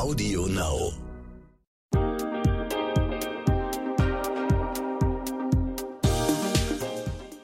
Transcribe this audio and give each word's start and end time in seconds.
Audio 0.00 0.46
Now. 0.46 0.92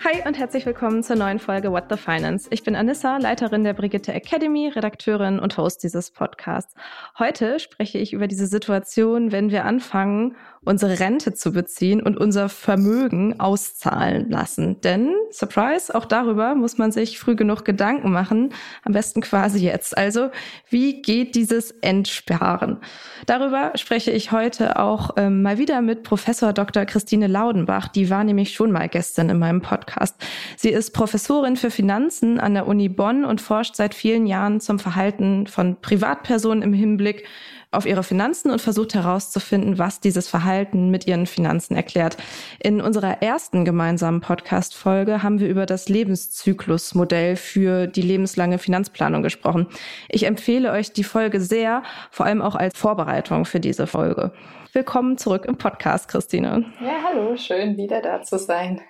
Hi 0.03 0.27
und 0.27 0.39
herzlich 0.39 0.65
willkommen 0.65 1.03
zur 1.03 1.17
neuen 1.17 1.39
Folge 1.39 1.71
What 1.71 1.85
the 1.91 1.99
Finance. 1.99 2.49
Ich 2.51 2.63
bin 2.63 2.75
Anissa, 2.75 3.19
Leiterin 3.19 3.63
der 3.63 3.75
Brigitte 3.75 4.15
Academy, 4.15 4.69
Redakteurin 4.69 5.39
und 5.39 5.59
Host 5.59 5.83
dieses 5.83 6.11
Podcasts. 6.11 6.75
Heute 7.19 7.61
spreche 7.61 7.99
ich 7.99 8.15
über 8.15 8.27
diese 8.27 8.47
Situation, 8.47 9.33
wenn 9.33 9.51
wir 9.51 9.67
anfangen, 9.67 10.35
unsere 10.67 10.99
Rente 10.99 11.33
zu 11.33 11.53
beziehen 11.53 12.03
und 12.03 12.19
unser 12.19 12.49
Vermögen 12.49 13.39
auszahlen 13.39 14.29
lassen. 14.29 14.81
Denn, 14.81 15.15
Surprise, 15.31 15.95
auch 15.95 16.05
darüber 16.05 16.55
muss 16.55 16.77
man 16.77 16.91
sich 16.93 17.19
früh 17.19 17.37
genug 17.37 17.65
Gedanken 17.65 18.11
machen, 18.11 18.53
am 18.85 18.93
besten 18.93 19.21
quasi 19.21 19.61
jetzt. 19.61 19.97
Also, 19.97 20.31
wie 20.69 21.01
geht 21.03 21.37
dieses 21.37 21.71
Entsparen? 21.71 22.79
Darüber 23.27 23.73
spreche 23.77 24.11
ich 24.11 24.33
heute 24.33 24.79
auch 24.79 25.11
ähm, 25.17 25.43
mal 25.43 25.59
wieder 25.59 25.81
mit 25.83 26.03
Professor 26.03 26.53
Dr. 26.53 26.85
Christine 26.85 27.29
Laudenbach. 27.29 27.89
Die 27.89 28.11
war 28.11 28.25
nämlich 28.25 28.53
schon 28.53 28.73
mal 28.73 28.89
gestern 28.89 29.31
in 29.31 29.39
meinem 29.39 29.63
Podcast. 29.63 30.17
Sie 30.57 30.71
ist 30.71 30.91
Professorin 30.91 31.57
für 31.57 31.71
Finanzen 31.71 32.41
an 32.41 32.55
der 32.55 32.67
Uni 32.67 32.89
Bonn 32.89 33.25
und 33.25 33.41
forscht 33.41 33.77
seit 33.77 33.95
vielen 33.95 34.27
Jahren 34.27 34.61
zum 34.61 34.81
Verhalten 34.81 35.47
von 35.47 35.81
Privatpersonen 35.81 36.63
im 36.63 36.73
Hinblick 36.73 37.25
auf 37.71 37.87
ihre 37.87 38.03
Finanzen 38.03 38.51
und 38.51 38.61
versucht 38.61 38.95
herauszufinden, 38.95 39.79
was 39.79 40.01
dieses 40.01 40.29
Verhalten 40.29 40.56
mit 40.65 41.07
ihren 41.07 41.27
Finanzen 41.27 41.77
erklärt. 41.77 42.17
In 42.59 42.81
unserer 42.81 43.23
ersten 43.23 43.65
gemeinsamen 43.65 44.21
Podcast-Folge 44.21 45.23
haben 45.23 45.41
wir 45.41 45.49
über 45.49 45.67
das 45.67 45.89
Lebenszyklusmodell 45.89 47.37
für 47.37 47.87
die 47.87 48.03
lebenslange 48.03 48.59
Finanzplanung 48.59 49.23
gesprochen. 49.23 49.67
Ich 50.09 50.25
empfehle 50.25 50.73
euch 50.73 50.93
die 50.93 51.05
Folge 51.05 51.41
sehr, 51.41 51.83
vor 52.11 52.27
allem 52.27 52.43
auch 52.43 52.55
als 52.55 52.79
Vorbereitung 52.79 53.45
für 53.45 53.61
diese 53.61 53.87
Folge. 53.87 54.33
Willkommen 54.73 55.19
zurück 55.19 55.45
im 55.47 55.57
Podcast, 55.57 56.09
Christine. 56.09 56.65
Ja, 56.81 56.97
hallo, 57.09 57.37
schön 57.37 57.77
wieder 57.77 58.03
da 58.03 58.23
zu 58.23 58.39
sein. 58.39 58.81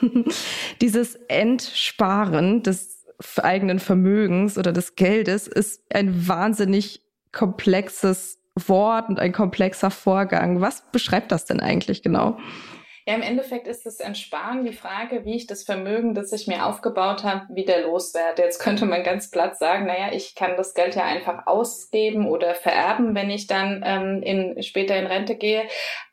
Dieses 0.80 1.16
Entsparen 1.28 2.62
des 2.62 3.04
eigenen 3.36 3.78
Vermögens 3.78 4.58
oder 4.58 4.72
des 4.72 4.94
Geldes 4.94 5.48
ist 5.48 5.82
ein 5.92 6.28
wahnsinnig 6.28 7.02
komplexes 7.32 8.38
Wort 8.66 9.08
und 9.08 9.20
ein 9.20 9.32
komplexer 9.32 9.90
Vorgang. 9.90 10.60
Was 10.60 10.82
beschreibt 10.90 11.32
das 11.32 11.44
denn 11.44 11.60
eigentlich 11.60 12.02
genau? 12.02 12.38
Ja, 13.08 13.14
im 13.14 13.22
Endeffekt 13.22 13.66
ist 13.66 13.86
das 13.86 14.00
Entsparen 14.00 14.66
die 14.66 14.74
Frage, 14.74 15.24
wie 15.24 15.34
ich 15.34 15.46
das 15.46 15.62
Vermögen, 15.62 16.12
das 16.12 16.30
ich 16.30 16.46
mir 16.46 16.66
aufgebaut 16.66 17.24
habe, 17.24 17.46
wieder 17.48 17.80
loswerde. 17.80 18.42
Jetzt 18.42 18.58
könnte 18.58 18.84
man 18.84 19.02
ganz 19.02 19.30
platt 19.30 19.56
sagen, 19.56 19.86
naja, 19.86 20.12
ich 20.12 20.34
kann 20.34 20.58
das 20.58 20.74
Geld 20.74 20.94
ja 20.94 21.04
einfach 21.04 21.46
ausgeben 21.46 22.28
oder 22.28 22.54
vererben, 22.54 23.14
wenn 23.14 23.30
ich 23.30 23.46
dann 23.46 23.82
ähm, 23.82 24.22
in, 24.22 24.62
später 24.62 24.94
in 24.98 25.06
Rente 25.06 25.36
gehe. 25.36 25.62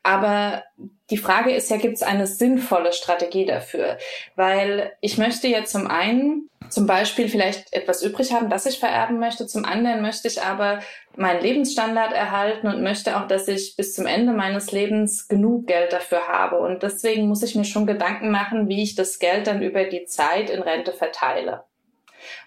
Aber 0.02 0.62
die 1.10 1.16
Frage 1.16 1.54
ist 1.54 1.70
ja, 1.70 1.76
gibt 1.76 1.94
es 1.94 2.02
eine 2.02 2.26
sinnvolle 2.26 2.92
Strategie 2.92 3.46
dafür? 3.46 3.96
Weil 4.34 4.92
ich 5.00 5.18
möchte 5.18 5.46
ja 5.46 5.64
zum 5.64 5.86
einen 5.86 6.50
zum 6.68 6.86
Beispiel 6.86 7.28
vielleicht 7.28 7.72
etwas 7.72 8.02
übrig 8.02 8.32
haben, 8.32 8.50
das 8.50 8.66
ich 8.66 8.80
vererben 8.80 9.20
möchte. 9.20 9.46
Zum 9.46 9.64
anderen 9.64 10.02
möchte 10.02 10.26
ich 10.26 10.42
aber 10.42 10.80
meinen 11.16 11.40
Lebensstandard 11.40 12.12
erhalten 12.12 12.66
und 12.66 12.82
möchte 12.82 13.16
auch, 13.16 13.28
dass 13.28 13.46
ich 13.46 13.76
bis 13.76 13.94
zum 13.94 14.06
Ende 14.06 14.32
meines 14.32 14.72
Lebens 14.72 15.28
genug 15.28 15.68
Geld 15.68 15.92
dafür 15.92 16.26
habe. 16.26 16.58
Und 16.58 16.82
deswegen 16.82 17.28
muss 17.28 17.42
ich 17.42 17.54
mir 17.54 17.64
schon 17.64 17.86
Gedanken 17.86 18.30
machen, 18.30 18.68
wie 18.68 18.82
ich 18.82 18.96
das 18.96 19.18
Geld 19.20 19.46
dann 19.46 19.62
über 19.62 19.84
die 19.84 20.06
Zeit 20.06 20.50
in 20.50 20.60
Rente 20.60 20.92
verteile. 20.92 21.64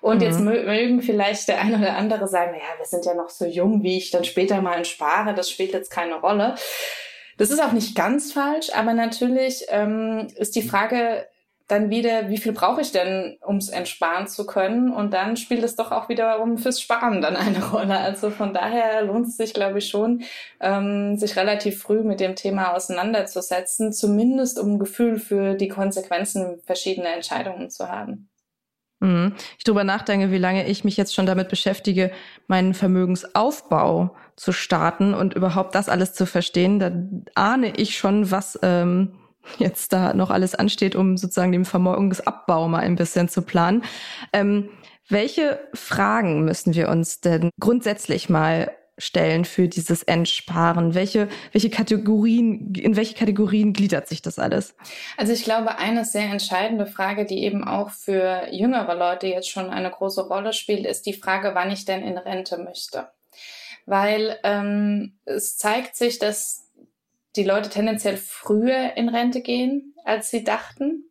Und 0.02 0.17
mhm. 0.17 0.23
jetzt 0.23 0.39
mögen 0.39 1.02
vielleicht 1.02 1.47
der 1.47 1.61
eine 1.61 1.77
oder 1.77 1.95
andere 1.95 2.27
sagen, 2.27 2.52
naja, 2.52 2.77
wir 2.77 2.85
sind 2.85 3.05
ja 3.05 3.13
noch 3.13 3.30
so 3.30 3.45
jung, 3.45 3.83
wie 3.83 3.97
ich 3.97 4.11
dann 4.11 4.25
später 4.25 4.61
mal 4.61 4.83
spare, 4.83 5.33
das 5.33 5.50
spielt 5.50 5.73
jetzt 5.73 5.91
keine 5.91 6.16
Rolle. 6.16 6.55
Das 7.40 7.52
ist 7.52 7.64
auch 7.64 7.72
nicht 7.72 7.95
ganz 7.95 8.34
falsch, 8.34 8.70
aber 8.76 8.94
natürlich 8.94 9.66
ähm, 9.70 10.28
ist 10.36 10.58
die 10.58 10.62
Frage 10.62 11.25
dann 11.69 11.90
wieder, 11.90 12.28
wie 12.28 12.38
viel 12.38 12.52
brauche 12.52 12.81
ich 12.81 12.91
denn, 12.91 13.38
ums 13.47 13.69
entsparen 13.69 14.28
zu 14.28 14.46
können? 14.46 14.91
Und 14.91 15.13
dann 15.13 15.38
spielt 15.38 15.63
es 15.63 15.78
doch 15.78 15.94
auch 15.94 16.09
wiederum 16.09 16.58
fürs 16.58 16.81
Sparen 16.81 17.22
dann 17.22 17.38
eine 17.38 17.63
Rolle. 17.72 17.97
Also 17.97 18.30
von 18.30 18.53
daher 18.53 19.03
lohnt 19.03 19.28
es 19.28 19.38
sich, 19.38 19.53
glaube 19.53 19.78
ich, 19.80 19.88
schon, 19.88 20.24
ähm, 20.59 21.16
sich 21.16 21.38
relativ 21.38 21.81
früh 21.81 22.03
mit 22.03 22.19
dem 22.19 22.36
Thema 22.36 22.74
auseinanderzusetzen, 22.75 23.94
zumindest 23.94 24.59
um 24.59 24.74
ein 24.74 24.80
Gefühl 24.80 25.18
für 25.18 25.53
die 25.53 25.69
Konsequenzen 25.69 26.62
verschiedener 26.66 27.13
Entscheidungen 27.13 27.69
zu 27.69 27.88
haben. 27.88 28.28
Mhm. 29.00 29.34
Ich 29.58 29.64
darüber 29.64 29.84
nachdenke, 29.84 30.32
wie 30.32 30.38
lange 30.38 30.68
ich 30.68 30.84
mich 30.84 30.98
jetzt 30.98 31.16
schon 31.16 31.26
damit 31.26 31.50
beschäftige, 31.50 32.12
meinen 32.48 32.74
Vermögensaufbau 32.74 34.16
zu 34.36 34.52
starten 34.52 35.14
und 35.14 35.34
überhaupt 35.34 35.76
das 35.76 35.90
alles 35.90 36.14
zu 36.14 36.26
verstehen. 36.26 36.80
Da 36.80 36.92
ahne 37.36 37.74
ich 37.78 37.98
schon, 37.98 38.32
was 38.32 38.60
ähm, 38.62 39.14
jetzt 39.58 39.94
da 39.94 40.14
noch 40.14 40.30
alles 40.30 40.56
ansteht, 40.56 40.96
um 40.96 41.18
sozusagen 41.18 41.52
den 41.52 41.66
Vermögensabbau 41.66 42.68
mal 42.68 42.80
ein 42.80 42.96
bisschen 42.96 43.30
zu 43.30 43.42
planen. 43.42 43.84
Ähm, 44.34 44.70
welche 45.08 45.60
Fragen 45.74 46.46
müssen 46.46 46.76
wir 46.76 46.90
uns 46.90 47.20
denn 47.20 47.50
grundsätzlich 47.60 48.30
mal 48.30 48.72
stellen 49.00 49.46
für 49.46 49.68
dieses 49.68 50.04
Entsparen? 50.04 50.94
Welche, 50.94 51.28
welche 51.52 51.70
Kategorien, 51.72 52.74
in 52.76 52.96
welche 52.96 53.16
Kategorien 53.16 53.74
gliedert 53.74 54.08
sich 54.08 54.22
das 54.22 54.38
alles? 54.38 54.76
Also 55.18 55.34
ich 55.34 55.44
glaube, 55.44 55.80
eine 55.80 56.06
sehr 56.06 56.26
entscheidende 56.26 56.86
Frage, 56.86 57.26
die 57.26 57.44
eben 57.44 57.64
auch 57.64 57.90
für 57.90 58.48
jüngere 58.52 58.96
Leute 58.96 59.28
jetzt 59.28 59.50
schon 59.50 59.70
eine 59.70 59.90
große 59.90 60.28
Rolle 60.28 60.54
spielt, 60.54 60.86
ist 60.86 61.06
die 61.06 61.14
Frage, 61.14 61.56
wann 61.56 61.72
ich 61.72 61.86
denn 61.86 62.04
in 62.04 62.18
Rente 62.18 62.58
möchte. 62.58 63.10
Weil 63.86 64.38
ähm, 64.44 65.18
es 65.26 65.58
zeigt 65.58 65.96
sich, 65.96 66.20
dass 66.20 66.70
die 67.36 67.44
Leute 67.44 67.70
tendenziell 67.70 68.18
früher 68.18 68.98
in 68.98 69.10
Rente 69.10 69.42
gehen, 69.42 69.96
als 70.04 70.30
sie 70.30 70.44
dachten. 70.44 71.09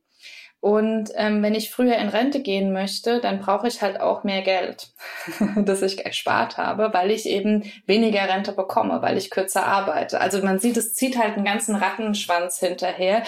Und 0.61 1.11
ähm, 1.15 1.43
wenn 1.43 1.55
ich 1.55 1.71
früher 1.71 1.97
in 1.97 2.09
Rente 2.09 2.41
gehen 2.41 2.73
möchte, 2.73 3.21
dann 3.21 3.39
brauche 3.39 3.69
ich 3.69 3.81
halt 3.81 4.01
auch 4.01 4.25
mehr 4.25 4.43
Geld, 4.43 4.89
das 5.57 5.83
ich 5.83 6.03
gespart 6.03 6.57
habe, 6.57 6.93
weil 6.93 7.13
ich 7.13 7.27
eben 7.27 7.71
weniger 7.87 8.29
Rente 8.29 8.53
bekomme, 8.53 9.01
weil 9.01 9.17
ich 9.17 9.31
kürzer 9.31 9.65
arbeite. 9.67 10.21
Also 10.21 10.43
man 10.43 10.59
sieht, 10.59 10.77
es 10.77 10.95
zieht 10.95 11.17
halt 11.17 11.37
einen 11.37 11.45
ganzen 11.45 11.77
Rattenschwanz 11.77 12.59
hinterher. 12.59 13.23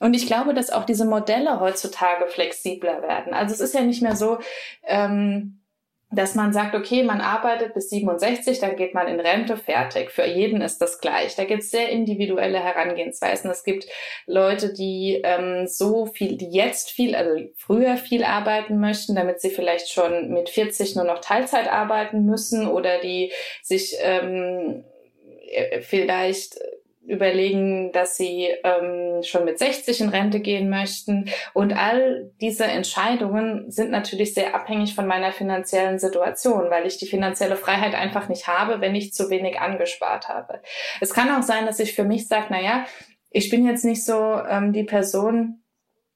Und 0.00 0.14
ich 0.14 0.26
glaube, 0.26 0.52
dass 0.52 0.70
auch 0.70 0.84
diese 0.84 1.04
Modelle 1.04 1.60
heutzutage 1.60 2.26
flexibler 2.26 3.02
werden. 3.02 3.34
Also 3.34 3.54
es 3.54 3.60
ist 3.60 3.74
ja 3.74 3.82
nicht 3.82 4.02
mehr 4.02 4.16
so, 4.16 4.38
ähm, 4.82 5.60
dass 6.14 6.34
man 6.34 6.52
sagt, 6.52 6.74
okay, 6.74 7.02
man 7.02 7.20
arbeitet 7.20 7.74
bis 7.74 7.90
67, 7.90 8.58
dann 8.60 8.76
geht 8.76 8.94
man 8.94 9.06
in 9.08 9.20
Rente, 9.20 9.56
fertig. 9.56 10.10
Für 10.10 10.26
jeden 10.26 10.60
ist 10.60 10.78
das 10.78 11.00
gleich. 11.00 11.36
Da 11.36 11.44
gibt 11.44 11.62
es 11.62 11.70
sehr 11.70 11.88
individuelle 11.88 12.62
Herangehensweisen. 12.62 13.50
Es 13.50 13.64
gibt 13.64 13.86
Leute, 14.26 14.72
die 14.72 15.20
ähm, 15.24 15.66
so 15.66 16.06
viel, 16.06 16.36
die 16.36 16.50
jetzt 16.50 16.90
viel, 16.90 17.14
also 17.14 17.44
früher 17.56 17.96
viel 17.96 18.24
arbeiten 18.24 18.78
möchten, 18.78 19.14
damit 19.14 19.40
sie 19.40 19.50
vielleicht 19.50 19.90
schon 19.90 20.30
mit 20.32 20.48
40 20.48 20.96
nur 20.96 21.04
noch 21.04 21.20
Teilzeit 21.20 21.70
arbeiten 21.70 22.24
müssen 22.24 22.68
oder 22.68 22.98
die 23.00 23.32
sich 23.62 23.96
ähm, 24.00 24.84
äh, 25.50 25.80
vielleicht 25.82 26.58
überlegen, 27.06 27.92
dass 27.92 28.16
sie 28.16 28.48
ähm, 28.64 29.22
schon 29.22 29.44
mit 29.44 29.58
60 29.58 30.00
in 30.00 30.08
Rente 30.08 30.40
gehen 30.40 30.70
möchten. 30.70 31.30
Und 31.52 31.72
all 31.72 32.30
diese 32.40 32.64
Entscheidungen 32.64 33.70
sind 33.70 33.90
natürlich 33.90 34.34
sehr 34.34 34.54
abhängig 34.54 34.94
von 34.94 35.06
meiner 35.06 35.32
finanziellen 35.32 35.98
Situation, 35.98 36.70
weil 36.70 36.86
ich 36.86 36.98
die 36.98 37.06
finanzielle 37.06 37.56
Freiheit 37.56 37.94
einfach 37.94 38.28
nicht 38.28 38.48
habe, 38.48 38.80
wenn 38.80 38.94
ich 38.94 39.12
zu 39.12 39.30
wenig 39.30 39.60
angespart 39.60 40.28
habe. 40.28 40.60
Es 41.00 41.12
kann 41.12 41.30
auch 41.30 41.42
sein, 41.42 41.66
dass 41.66 41.78
ich 41.78 41.94
für 41.94 42.04
mich 42.04 42.26
sage, 42.28 42.46
na 42.50 42.60
ja, 42.60 42.84
ich 43.30 43.50
bin 43.50 43.66
jetzt 43.66 43.84
nicht 43.84 44.04
so 44.04 44.40
ähm, 44.48 44.72
die 44.72 44.84
Person, 44.84 45.64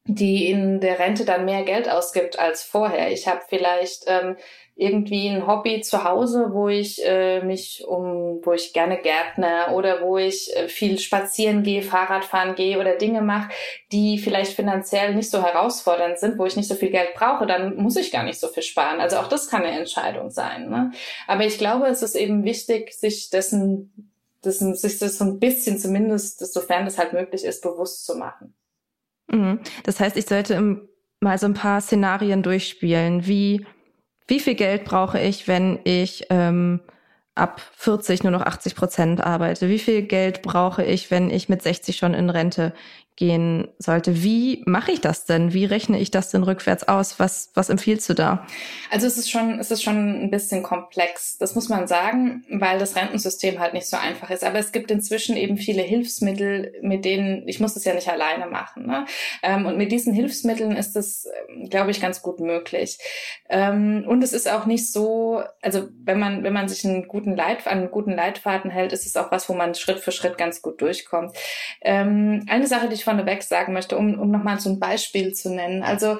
die 0.05 0.50
in 0.50 0.81
der 0.81 0.99
Rente 0.99 1.26
dann 1.26 1.44
mehr 1.44 1.65
Geld 1.65 1.91
ausgibt 1.91 2.38
als 2.38 2.62
vorher. 2.62 3.12
Ich 3.12 3.28
habe 3.28 3.43
vielleicht 3.47 4.05
ähm, 4.06 4.37
irgendwie 4.80 5.28
ein 5.28 5.48
Hobby 5.48 5.80
zu 5.80 6.04
Hause, 6.04 6.50
wo 6.52 6.68
ich 6.68 7.04
äh, 7.04 7.42
mich 7.42 7.84
um, 7.84 8.40
wo 8.44 8.52
ich 8.52 8.72
gerne 8.72 8.96
Gärtner 8.96 9.72
oder 9.72 10.02
wo 10.02 10.19
ich 10.19 10.56
äh, 10.56 10.69
viel 10.69 11.00
spazieren 11.00 11.64
gehe, 11.64 11.82
Fahrradfahren 11.82 12.54
gehe 12.54 12.78
oder 12.78 12.94
Dinge 12.94 13.20
mache, 13.20 13.50
die 13.90 14.19
vielleicht 14.19 14.52
finanziell 14.52 15.16
nicht 15.16 15.30
so 15.30 15.42
herausfordernd 15.42 16.20
sind, 16.20 16.38
wo 16.38 16.46
ich 16.46 16.54
nicht 16.54 16.69
so 16.69 16.76
viel 16.76 16.90
Geld 16.90 17.14
brauche, 17.14 17.44
dann 17.44 17.75
muss 17.75 17.96
ich 17.96 18.12
gar 18.12 18.22
nicht 18.22 18.38
so 18.38 18.46
viel 18.46 18.62
sparen. 18.62 19.00
Also 19.00 19.16
auch 19.16 19.26
das 19.26 19.48
kann 19.48 19.64
eine 19.64 19.76
Entscheidung 19.76 20.30
sein. 20.30 20.70
Ne? 20.70 20.92
Aber 21.26 21.44
ich 21.44 21.58
glaube, 21.58 21.88
es 21.88 22.02
ist 22.02 22.14
eben 22.14 22.44
wichtig, 22.44 22.94
sich 22.94 23.31
dessen, 23.31 24.12
dessen 24.44 24.76
sich 24.76 25.00
das 25.00 25.19
so 25.19 25.24
ein 25.24 25.40
bisschen 25.40 25.78
zumindest, 25.78 26.38
sofern 26.52 26.84
das 26.84 26.98
halt 26.98 27.12
möglich 27.12 27.44
ist, 27.44 27.64
bewusst 27.64 28.06
zu 28.06 28.14
machen. 28.14 28.54
Mhm. 29.26 29.58
Das 29.82 29.98
heißt, 29.98 30.16
ich 30.16 30.26
sollte 30.26 30.86
mal 31.19 31.36
so 31.36 31.46
ein 31.46 31.54
paar 31.54 31.81
Szenarien 31.81 32.44
durchspielen, 32.44 33.26
wie 33.26 33.66
wie 34.28 34.40
viel 34.40 34.54
Geld 34.54 34.84
brauche 34.84 35.19
ich, 35.19 35.48
wenn 35.48 35.80
ich 35.84 36.26
ähm, 36.30 36.80
ab 37.34 37.60
40 37.76 38.22
nur 38.22 38.32
noch 38.32 38.42
80 38.42 38.76
Prozent 38.76 39.25
arbeite? 39.25 39.69
Wie 39.69 39.78
viel 39.78 40.02
Geld 40.02 40.42
brauche 40.42 40.84
ich, 40.84 41.10
wenn 41.10 41.30
ich 41.30 41.48
mit 41.48 41.62
60 41.62 41.96
schon 41.96 42.14
in 42.14 42.30
Rente 42.30 42.75
gehen 43.19 43.67
sollte. 43.79 44.23
Wie 44.23 44.62
mache 44.65 44.93
ich 44.93 45.00
das 45.00 45.25
denn? 45.25 45.53
Wie 45.53 45.65
rechne 45.65 45.99
ich 45.99 46.12
das 46.12 46.31
denn 46.31 46.44
rückwärts 46.44 46.87
aus? 46.87 47.19
Was, 47.19 47.50
was 47.55 47.69
empfiehlst 47.69 48.09
du 48.09 48.15
da? 48.15 48.47
Also 48.93 49.09
es 49.09 49.19
ist 49.19 49.29
schon, 49.29 49.59
es 49.59 49.73
ist 49.73 49.82
schon 49.82 50.23
ein 50.23 50.31
bisschen 50.31 50.62
komplex. 50.62 51.37
Das 51.37 51.56
muss 51.56 51.69
man 51.69 51.88
sagen, 51.88 52.44
weil 52.49 52.79
das 52.79 52.94
Rentensystem 52.94 53.59
halt 53.59 53.75
nicht 53.75 53.88
so 53.88 53.97
einfach 53.97 54.31
ist. 54.31 54.44
Aber 54.44 54.61
es 54.61 54.70
gibt 54.70 54.93
inzwischen 54.93 55.37
eben 55.37 55.56
viele 55.56 55.82
Hilfsmittel, 55.82 56.75
mit 56.81 57.05
denen, 57.05 57.49
ich 57.49 57.59
muss 57.59 57.75
das 57.75 57.85
ja 57.85 57.93
nicht 57.93 58.09
alleine 58.09 58.47
machen. 58.47 58.87
Ne? 58.87 59.05
Ähm, 59.43 59.67
und 59.67 59.76
mit 59.76 59.91
diesen 59.91 60.12
Hilfsmitteln 60.12 60.76
ist 60.76 60.94
es, 60.94 61.26
ähm, 61.49 61.69
glaube 61.69 61.91
ich, 61.91 62.00
ganz 62.00 62.23
gut 62.23 62.38
möglich. 62.38 62.99
Ähm, 63.50 64.05
und 64.06 64.23
es 64.23 64.32
ist 64.32 64.49
auch 64.49 64.65
nicht 64.65 64.93
so, 64.93 65.43
also 65.61 65.88
wenn 66.05 66.20
man, 66.20 66.44
wenn 66.44 66.53
man 66.53 66.69
sich 66.69 66.85
einen 66.85 67.09
guten 67.09 67.35
Leit, 67.35 67.67
an 67.67 67.79
einen 67.79 67.91
guten 67.91 68.12
Leitfaden 68.12 68.70
hält, 68.70 68.93
ist 68.93 69.06
es 69.06 69.17
auch 69.17 69.32
was, 69.32 69.49
wo 69.49 69.55
man 69.55 69.75
Schritt 69.75 69.99
für 69.99 70.12
Schritt 70.12 70.38
ganz 70.38 70.62
gut 70.62 70.81
durchkommt. 70.81 71.37
eine 71.82 72.67
Sache, 72.67 72.88
die 72.88 72.94
ich 72.94 73.07
vorneweg 73.08 73.43
sagen 73.43 73.72
möchte, 73.72 73.96
um, 73.96 74.20
um 74.20 74.31
nochmal 74.31 74.60
so 74.60 74.69
ein 74.69 74.78
Beispiel 74.78 75.32
zu 75.32 75.50
nennen. 75.50 75.82
Also 75.82 76.19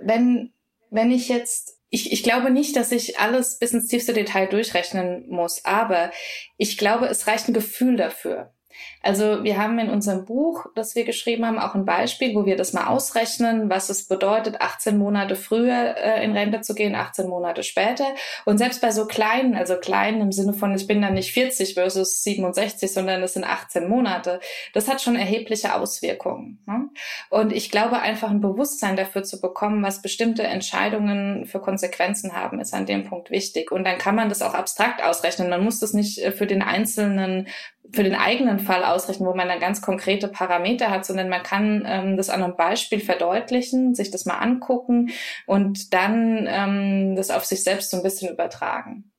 wenn, 0.00 0.52
wenn 0.90 1.10
ich 1.10 1.28
jetzt, 1.28 1.78
ich, 1.88 2.12
ich 2.12 2.22
glaube 2.22 2.50
nicht, 2.50 2.76
dass 2.76 2.92
ich 2.92 3.18
alles 3.18 3.58
bis 3.58 3.72
ins 3.72 3.86
tiefste 3.86 4.12
Detail 4.12 4.46
durchrechnen 4.46 5.26
muss, 5.28 5.64
aber 5.64 6.10
ich 6.58 6.76
glaube, 6.76 7.06
es 7.06 7.26
reicht 7.26 7.48
ein 7.48 7.54
Gefühl 7.54 7.96
dafür. 7.96 8.54
Also 9.02 9.44
wir 9.44 9.58
haben 9.58 9.78
in 9.78 9.88
unserem 9.88 10.24
Buch, 10.24 10.66
das 10.74 10.94
wir 10.94 11.04
geschrieben 11.04 11.46
haben, 11.46 11.58
auch 11.58 11.74
ein 11.74 11.84
Beispiel, 11.84 12.34
wo 12.34 12.44
wir 12.44 12.56
das 12.56 12.72
mal 12.72 12.88
ausrechnen, 12.88 13.70
was 13.70 13.88
es 13.88 14.08
bedeutet, 14.08 14.60
18 14.60 14.98
Monate 14.98 15.36
früher 15.36 15.96
äh, 15.96 16.24
in 16.24 16.32
Rente 16.32 16.60
zu 16.60 16.74
gehen, 16.74 16.94
18 16.94 17.28
Monate 17.28 17.62
später. 17.62 18.06
Und 18.44 18.58
selbst 18.58 18.80
bei 18.80 18.90
so 18.90 19.06
kleinen, 19.06 19.54
also 19.54 19.76
kleinen 19.76 20.20
im 20.20 20.32
Sinne 20.32 20.54
von, 20.54 20.74
ich 20.74 20.86
bin 20.86 21.02
dann 21.02 21.14
nicht 21.14 21.32
40 21.32 21.74
versus 21.74 22.22
67, 22.24 22.92
sondern 22.92 23.22
es 23.22 23.34
sind 23.34 23.44
18 23.44 23.88
Monate, 23.88 24.40
das 24.74 24.88
hat 24.88 25.00
schon 25.00 25.16
erhebliche 25.16 25.74
Auswirkungen. 25.74 26.62
Ne? 26.66 26.88
Und 27.30 27.52
ich 27.52 27.70
glaube, 27.70 28.00
einfach 28.00 28.30
ein 28.30 28.40
Bewusstsein 28.40 28.96
dafür 28.96 29.22
zu 29.22 29.40
bekommen, 29.40 29.82
was 29.82 30.02
bestimmte 30.02 30.42
Entscheidungen 30.42 31.46
für 31.46 31.60
Konsequenzen 31.60 32.34
haben, 32.34 32.60
ist 32.60 32.74
an 32.74 32.86
dem 32.86 33.04
Punkt 33.04 33.30
wichtig. 33.30 33.70
Und 33.70 33.84
dann 33.84 33.98
kann 33.98 34.16
man 34.16 34.28
das 34.28 34.42
auch 34.42 34.54
abstrakt 34.54 35.02
ausrechnen. 35.02 35.48
Man 35.48 35.62
muss 35.62 35.78
das 35.78 35.92
nicht 35.92 36.18
äh, 36.18 36.32
für 36.32 36.46
den 36.46 36.62
einzelnen 36.62 37.48
für 37.92 38.02
den 38.02 38.14
eigenen 38.14 38.58
Fall 38.58 38.84
ausrechnen, 38.84 39.28
wo 39.28 39.34
man 39.34 39.48
dann 39.48 39.60
ganz 39.60 39.80
konkrete 39.80 40.28
Parameter 40.28 40.90
hat, 40.90 41.04
sondern 41.04 41.28
man 41.28 41.42
kann 41.42 41.84
ähm, 41.86 42.16
das 42.16 42.30
an 42.30 42.42
einem 42.42 42.56
Beispiel 42.56 43.00
verdeutlichen, 43.00 43.94
sich 43.94 44.10
das 44.10 44.24
mal 44.24 44.38
angucken 44.38 45.10
und 45.46 45.92
dann 45.92 46.46
ähm, 46.48 47.16
das 47.16 47.30
auf 47.30 47.44
sich 47.44 47.62
selbst 47.62 47.90
so 47.90 47.96
ein 47.96 48.02
bisschen 48.02 48.32
übertragen. 48.32 49.12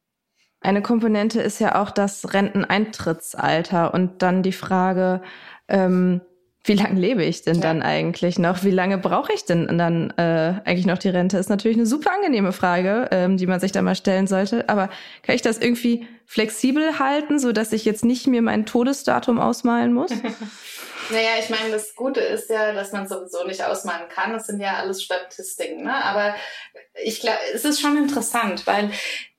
Eine 0.59 0.81
Komponente 0.81 1.41
ist 1.41 1.59
ja 1.59 1.81
auch 1.81 1.91
das 1.91 2.33
Renteneintrittsalter 2.33 3.93
und 3.93 4.21
dann 4.21 4.41
die 4.41 4.51
Frage, 4.51 5.21
ähm, 5.67 6.21
wie 6.67 6.73
lange 6.73 6.99
lebe 6.99 7.23
ich 7.23 7.43
denn 7.43 7.55
ja. 7.55 7.61
dann 7.61 7.81
eigentlich 7.81 8.37
noch? 8.37 8.63
Wie 8.63 8.71
lange 8.71 8.97
brauche 8.97 9.31
ich 9.31 9.45
denn 9.45 9.77
dann 9.77 10.11
äh, 10.17 10.61
eigentlich 10.65 10.85
noch 10.85 10.97
die 10.97 11.07
Rente? 11.07 11.37
Ist 11.37 11.49
natürlich 11.49 11.77
eine 11.77 11.85
super 11.85 12.11
angenehme 12.11 12.51
Frage, 12.51 13.07
ähm, 13.11 13.37
die 13.37 13.47
man 13.47 13.61
sich 13.61 13.71
da 13.71 13.81
mal 13.81 13.95
stellen 13.95 14.27
sollte. 14.27 14.67
Aber 14.67 14.89
kann 15.23 15.35
ich 15.35 15.41
das 15.41 15.59
irgendwie 15.59 16.05
flexibel 16.25 16.99
halten, 16.99 17.39
so 17.39 17.53
dass 17.53 17.71
ich 17.71 17.85
jetzt 17.85 18.03
nicht 18.03 18.27
mir 18.27 18.41
mein 18.41 18.65
Todesdatum 18.65 19.39
ausmalen 19.39 19.93
muss? 19.93 20.11
naja, 21.09 21.29
ich 21.39 21.49
meine, 21.49 21.71
das 21.71 21.95
Gute 21.95 22.19
ist 22.19 22.49
ja, 22.49 22.73
dass 22.73 22.91
man 22.91 23.07
sowieso 23.07 23.47
nicht 23.47 23.63
ausmalen 23.63 24.09
kann. 24.09 24.33
Das 24.33 24.47
sind 24.47 24.59
ja 24.59 24.75
alles 24.75 25.01
Statistiken. 25.01 25.85
Ne? 25.85 26.03
Aber 26.03 26.35
ich 27.01 27.21
glaube, 27.21 27.39
es 27.53 27.63
ist 27.63 27.79
schon 27.79 27.97
interessant, 27.97 28.67
weil 28.67 28.91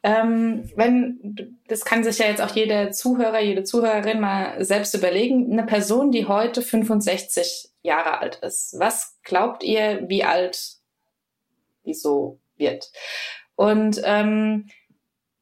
ähm, 0.02 0.70
wenn, 0.76 1.58
das 1.66 1.84
kann 1.84 2.04
sich 2.04 2.18
ja 2.18 2.26
jetzt 2.26 2.40
auch 2.40 2.54
jeder 2.54 2.92
Zuhörer, 2.92 3.40
jede 3.40 3.64
Zuhörerin 3.64 4.20
mal 4.20 4.64
selbst 4.64 4.94
überlegen, 4.94 5.52
eine 5.52 5.66
Person, 5.66 6.12
die 6.12 6.26
heute 6.26 6.62
65 6.62 7.70
Jahre 7.82 8.18
alt 8.18 8.36
ist, 8.36 8.76
was 8.78 9.18
glaubt 9.24 9.64
ihr, 9.64 10.04
wie 10.08 10.24
alt 10.24 10.76
die 11.84 11.94
so 11.94 12.38
wird? 12.56 12.90
Und 13.56 14.00
ähm, 14.04 14.68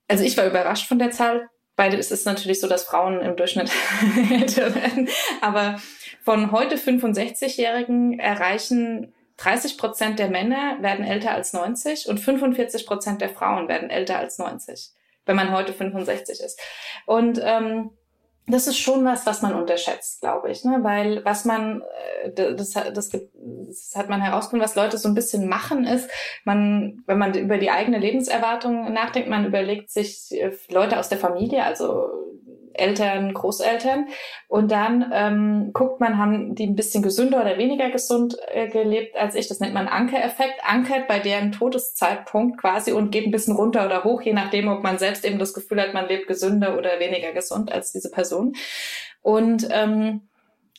also 0.09 0.25
ich 0.25 0.37
war 0.37 0.47
überrascht 0.47 0.89
von 0.89 0.99
der 0.99 1.11
Zahl. 1.11 1.49
Beide 1.75 1.99
ist 1.99 2.11
es 2.11 2.25
natürlich 2.25 2.61
so, 2.61 2.69
dass 2.69 2.85
Frauen 2.85 3.21
im 3.21 3.37
Durchschnitt 3.37 3.71
älter 4.31 4.75
werden. 4.75 5.09
Aber 5.43 5.79
von 6.23 6.51
heute 6.51 6.77
65-Jährigen 6.77 8.19
erreichen 8.19 9.13
30 9.39 9.79
Prozent 9.79 10.19
der 10.19 10.29
Männer 10.29 10.79
werden 10.81 11.05
älter 11.05 11.33
als 11.33 11.53
90 11.53 12.09
und 12.09 12.19
45 12.19 12.87
Prozent 12.87 13.21
der 13.21 13.29
Frauen 13.29 13.69
werden 13.69 13.91
älter 13.91 14.19
als 14.19 14.39
90, 14.39 14.91
wenn 15.27 15.37
man 15.37 15.53
heute 15.53 15.73
65 15.73 16.41
ist. 16.41 16.61
Und 17.05 17.41
ähm, 17.43 17.91
das 18.49 18.69
ist 18.69 18.79
schon 18.79 19.05
was, 19.05 19.27
was 19.27 19.43
man 19.43 19.55
unterschätzt, 19.55 20.21
glaube 20.21 20.51
ich, 20.51 20.65
ne? 20.65 20.79
weil 20.83 21.25
was 21.25 21.45
man, 21.45 21.83
äh, 22.23 22.55
das, 22.55 22.71
das, 22.73 23.11
das 23.11 23.93
hat 23.97 24.09
man 24.09 24.21
herausgefunden, 24.21 24.65
was 24.65 24.77
Leute 24.77 24.99
so 24.99 25.09
ein 25.09 25.15
bisschen 25.15 25.49
machen 25.49 25.85
ist, 25.85 26.09
man, 26.45 27.03
wenn 27.07 27.19
man 27.19 27.35
über 27.35 27.59
die 27.59 27.71
eigene 27.71 27.99
Lebenserwartung 27.99 28.93
nachdenkt, 28.93 29.29
man 29.29 29.47
überlegt 29.47 29.91
sich 29.91 30.31
äh, 30.31 30.53
Leute 30.71 30.99
aus 30.99 31.09
der 31.09 31.19
Familie, 31.19 31.65
also 31.65 32.09
Eltern, 32.79 33.35
Großeltern. 33.35 34.09
Und 34.49 34.71
dann 34.71 35.11
ähm, 35.13 35.71
guckt 35.73 36.01
man, 36.01 36.19
haben 36.19 36.55
die 36.55 36.67
ein 36.67 36.77
bisschen 36.77 37.03
gesünder 37.03 37.41
oder 37.41 37.59
weniger 37.59 37.91
gesund 37.91 38.37
äh, 38.49 38.69
gelebt 38.69 39.17
als 39.17 39.35
ich. 39.35 39.49
Das 39.49 39.61
nennt 39.61 39.75
man 39.75 39.89
Ankereffekt. 39.89 40.61
Ankert 40.65 41.09
bei 41.09 41.19
deren 41.19 41.53
Todeszeitpunkt 41.53 42.61
quasi 42.61 42.93
und 42.93 43.11
geht 43.11 43.27
ein 43.27 43.33
bisschen 43.33 43.57
runter 43.57 43.87
oder 43.87 44.05
hoch, 44.05 44.23
je 44.23 44.33
nachdem, 44.33 44.69
ob 44.69 44.83
man 44.83 44.99
selbst 44.99 45.25
eben 45.25 45.39
das 45.39 45.55
Gefühl 45.55 45.81
hat, 45.81 45.95
man 45.95 46.09
lebt 46.09 46.29
gesünder 46.29 46.79
oder 46.79 47.01
weniger 47.01 47.33
gesund 47.33 47.73
als 47.73 47.93
diese 47.93 48.11
Person. 48.11 48.55
Und 49.23 49.69
ähm, 49.71 50.29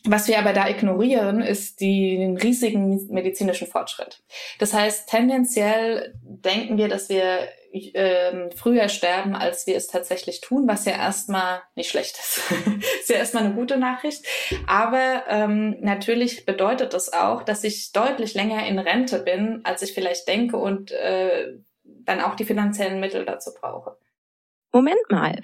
was 0.09 0.27
wir 0.27 0.39
aber 0.39 0.53
da 0.53 0.67
ignorieren, 0.67 1.41
ist 1.41 1.81
den 1.81 2.37
riesigen 2.37 3.07
medizinischen 3.11 3.67
Fortschritt. 3.67 4.23
Das 4.59 4.73
heißt, 4.73 5.09
tendenziell 5.09 6.13
denken 6.21 6.77
wir, 6.77 6.87
dass 6.87 7.09
wir 7.09 7.49
ähm, 7.93 8.49
früher 8.55 8.89
sterben, 8.89 9.35
als 9.35 9.67
wir 9.67 9.75
es 9.75 9.87
tatsächlich 9.87 10.41
tun, 10.41 10.67
was 10.67 10.85
ja 10.85 10.93
erstmal 10.93 11.61
nicht 11.75 11.89
schlecht 11.89 12.17
ist. 12.17 12.41
ist 13.01 13.09
ja 13.09 13.17
erstmal 13.17 13.43
eine 13.43 13.53
gute 13.53 13.77
Nachricht. 13.77 14.25
Aber 14.67 15.23
ähm, 15.27 15.77
natürlich 15.81 16.45
bedeutet 16.45 16.93
das 16.93 17.13
auch, 17.13 17.43
dass 17.43 17.63
ich 17.63 17.91
deutlich 17.91 18.33
länger 18.33 18.65
in 18.65 18.79
Rente 18.79 19.19
bin, 19.19 19.61
als 19.63 19.81
ich 19.81 19.93
vielleicht 19.93 20.27
denke 20.27 20.57
und 20.57 20.91
äh, 20.91 21.57
dann 21.83 22.21
auch 22.21 22.35
die 22.35 22.45
finanziellen 22.45 22.99
Mittel 22.99 23.25
dazu 23.25 23.51
brauche. 23.53 23.97
Moment 24.71 25.09
mal. 25.09 25.43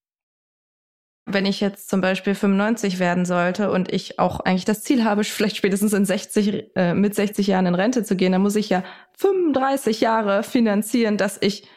Wenn 1.25 1.45
ich 1.45 1.61
jetzt 1.61 1.89
zum 1.89 2.01
Beispiel 2.01 2.33
95 2.33 2.99
werden 2.99 3.25
sollte 3.25 3.71
und 3.71 3.91
ich 3.91 4.19
auch 4.19 4.39
eigentlich 4.39 4.65
das 4.65 4.81
Ziel 4.83 5.03
habe, 5.03 5.23
vielleicht 5.25 5.57
spätestens 5.57 5.93
in 5.93 6.05
60, 6.05 6.75
äh, 6.75 6.93
mit 6.93 7.15
60 7.15 7.47
Jahren 7.47 7.65
in 7.65 7.75
Rente 7.75 8.03
zu 8.03 8.15
gehen, 8.15 8.31
dann 8.31 8.41
muss 8.41 8.55
ich 8.55 8.69
ja 8.69 8.83
35 9.17 10.01
Jahre 10.01 10.43
finanzieren, 10.43 11.17
dass 11.17 11.37
ich, 11.41 11.67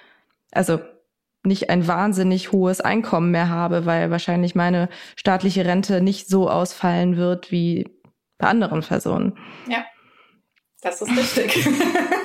also 0.52 0.80
nicht 1.46 1.68
ein 1.68 1.86
wahnsinnig 1.86 2.52
hohes 2.52 2.80
Einkommen 2.80 3.30
mehr 3.30 3.50
habe, 3.50 3.84
weil 3.84 4.10
wahrscheinlich 4.10 4.54
meine 4.54 4.88
staatliche 5.14 5.66
Rente 5.66 6.00
nicht 6.00 6.26
so 6.26 6.48
ausfallen 6.48 7.16
wird 7.16 7.50
wie 7.50 7.86
bei 8.38 8.48
anderen 8.48 8.80
Personen. 8.80 9.36
Ja, 9.68 9.84
das 10.80 11.02
ist 11.02 11.10
richtig. 11.10 11.68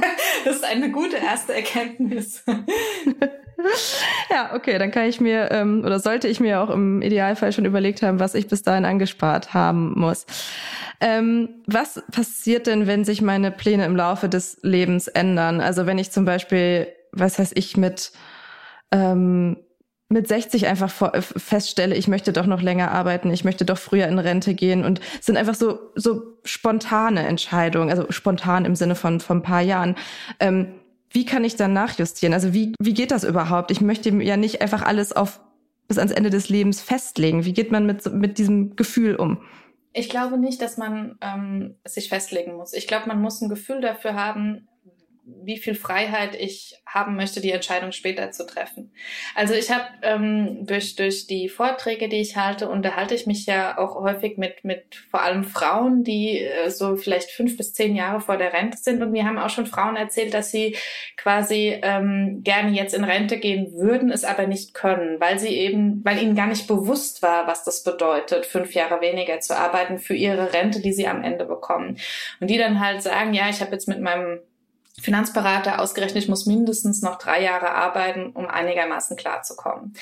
Das 0.49 0.57
ist 0.57 0.65
eine 0.65 0.89
gute 0.89 1.17
erste 1.17 1.53
Erkenntnis. 1.53 2.43
ja, 4.31 4.55
okay, 4.55 4.79
dann 4.79 4.89
kann 4.89 5.05
ich 5.05 5.21
mir 5.21 5.51
ähm, 5.51 5.83
oder 5.85 5.99
sollte 5.99 6.27
ich 6.27 6.39
mir 6.39 6.59
auch 6.59 6.71
im 6.71 7.03
Idealfall 7.03 7.51
schon 7.51 7.65
überlegt 7.65 8.01
haben, 8.01 8.19
was 8.19 8.33
ich 8.33 8.47
bis 8.47 8.63
dahin 8.63 8.83
angespart 8.83 9.53
haben 9.53 9.93
muss. 9.95 10.25
Ähm, 11.01 11.61
was 11.67 12.01
passiert 12.11 12.65
denn, 12.65 12.87
wenn 12.87 13.05
sich 13.05 13.21
meine 13.21 13.51
Pläne 13.51 13.85
im 13.85 13.95
Laufe 13.95 14.27
des 14.27 14.57
Lebens 14.63 15.07
ändern? 15.07 15.61
Also 15.61 15.85
wenn 15.85 15.99
ich 15.99 16.09
zum 16.09 16.25
Beispiel, 16.25 16.87
was 17.11 17.37
heißt 17.37 17.55
ich, 17.55 17.77
mit 17.77 18.11
ähm, 18.91 19.55
mit 20.09 20.27
60 20.27 20.67
einfach 20.67 21.13
äh, 21.13 21.21
feststelle, 21.21 21.95
ich 21.95 22.07
möchte 22.07 22.33
doch 22.33 22.47
noch 22.47 22.61
länger 22.61 22.91
arbeiten, 22.91 23.31
ich 23.31 23.43
möchte 23.43 23.63
doch 23.63 23.77
früher 23.77 24.07
in 24.07 24.19
Rente 24.19 24.55
gehen 24.55 24.83
und 24.83 24.99
es 25.19 25.27
sind 25.27 25.37
einfach 25.37 25.55
so 25.55 25.79
so 25.95 26.37
spontane 26.43 27.27
Entscheidungen, 27.27 27.89
also 27.89 28.11
spontan 28.11 28.65
im 28.65 28.75
Sinne 28.75 28.95
von 28.95 29.19
von 29.19 29.37
ein 29.37 29.43
paar 29.43 29.61
Jahren. 29.61 29.95
Ähm, 30.39 30.73
wie 31.11 31.25
kann 31.25 31.43
ich 31.43 31.55
dann 31.55 31.73
nachjustieren? 31.73 32.33
Also 32.33 32.53
wie, 32.53 32.73
wie 32.79 32.93
geht 32.93 33.11
das 33.11 33.23
überhaupt? 33.23 33.71
Ich 33.71 33.81
möchte 33.81 34.09
ja 34.09 34.37
nicht 34.37 34.61
einfach 34.61 34.83
alles 34.83 35.11
auf 35.11 35.39
bis 35.87 35.97
ans 35.97 36.11
Ende 36.11 36.29
des 36.29 36.49
Lebens 36.49 36.81
festlegen. 36.81 37.45
Wie 37.45 37.53
geht 37.53 37.71
man 37.71 37.85
mit, 37.85 38.13
mit 38.13 38.37
diesem 38.37 38.75
Gefühl 38.75 39.15
um? 39.15 39.41
Ich 39.91 40.09
glaube 40.09 40.37
nicht, 40.37 40.61
dass 40.61 40.77
man 40.77 41.17
ähm, 41.19 41.75
sich 41.83 42.09
festlegen 42.09 42.55
muss. 42.55 42.73
Ich 42.73 42.87
glaube, 42.87 43.07
man 43.07 43.19
muss 43.21 43.41
ein 43.41 43.49
Gefühl 43.49 43.81
dafür 43.81 44.13
haben, 44.13 44.68
wie 45.43 45.57
viel 45.57 45.75
Freiheit 45.75 46.35
ich 46.35 46.75
haben 46.85 47.15
möchte, 47.15 47.41
die 47.41 47.51
Entscheidung 47.51 47.91
später 47.91 48.31
zu 48.31 48.45
treffen. 48.45 48.93
Also 49.35 49.53
ich 49.53 49.71
habe 49.71 49.85
ähm, 50.01 50.65
durch 50.65 50.95
durch 50.95 51.27
die 51.27 51.49
Vorträge, 51.49 52.09
die 52.09 52.21
ich 52.21 52.35
halte, 52.35 52.69
unterhalte 52.69 53.15
ich 53.15 53.25
mich 53.25 53.45
ja 53.45 53.77
auch 53.77 53.95
häufig 53.95 54.37
mit 54.37 54.63
mit 54.63 54.95
vor 55.09 55.21
allem 55.21 55.43
Frauen, 55.43 56.03
die 56.03 56.39
äh, 56.39 56.69
so 56.69 56.95
vielleicht 56.95 57.31
fünf 57.31 57.57
bis 57.57 57.73
zehn 57.73 57.95
Jahre 57.95 58.21
vor 58.21 58.37
der 58.37 58.53
Rente 58.53 58.77
sind. 58.77 59.01
Und 59.01 59.11
mir 59.11 59.25
haben 59.25 59.37
auch 59.37 59.49
schon 59.49 59.65
Frauen 59.65 59.95
erzählt, 59.95 60.33
dass 60.33 60.51
sie 60.51 60.75
quasi 61.17 61.79
ähm, 61.81 62.41
gerne 62.43 62.71
jetzt 62.71 62.93
in 62.93 63.03
Rente 63.03 63.37
gehen 63.37 63.73
würden, 63.73 64.11
es 64.11 64.23
aber 64.23 64.47
nicht 64.47 64.73
können, 64.73 65.19
weil 65.19 65.39
sie 65.39 65.55
eben, 65.55 66.03
weil 66.03 66.21
ihnen 66.21 66.35
gar 66.35 66.47
nicht 66.47 66.67
bewusst 66.67 67.21
war, 67.21 67.47
was 67.47 67.63
das 67.63 67.83
bedeutet, 67.83 68.45
fünf 68.45 68.73
Jahre 68.73 69.01
weniger 69.01 69.39
zu 69.39 69.57
arbeiten 69.57 69.99
für 69.99 70.15
ihre 70.15 70.53
Rente, 70.53 70.81
die 70.81 70.93
sie 70.93 71.07
am 71.07 71.23
Ende 71.23 71.45
bekommen. 71.45 71.97
Und 72.39 72.49
die 72.49 72.57
dann 72.57 72.79
halt 72.79 73.01
sagen, 73.01 73.33
ja, 73.33 73.49
ich 73.49 73.61
habe 73.61 73.71
jetzt 73.71 73.87
mit 73.87 74.01
meinem 74.01 74.39
Finanzberater 75.01 75.79
ausgerechnet, 75.79 76.29
muss 76.29 76.45
mindestens 76.45 77.01
noch 77.01 77.17
drei 77.17 77.41
Jahre 77.41 77.71
arbeiten, 77.71 78.31
um 78.31 78.47
einigermaßen 78.47 79.17
klarzukommen. 79.17 79.93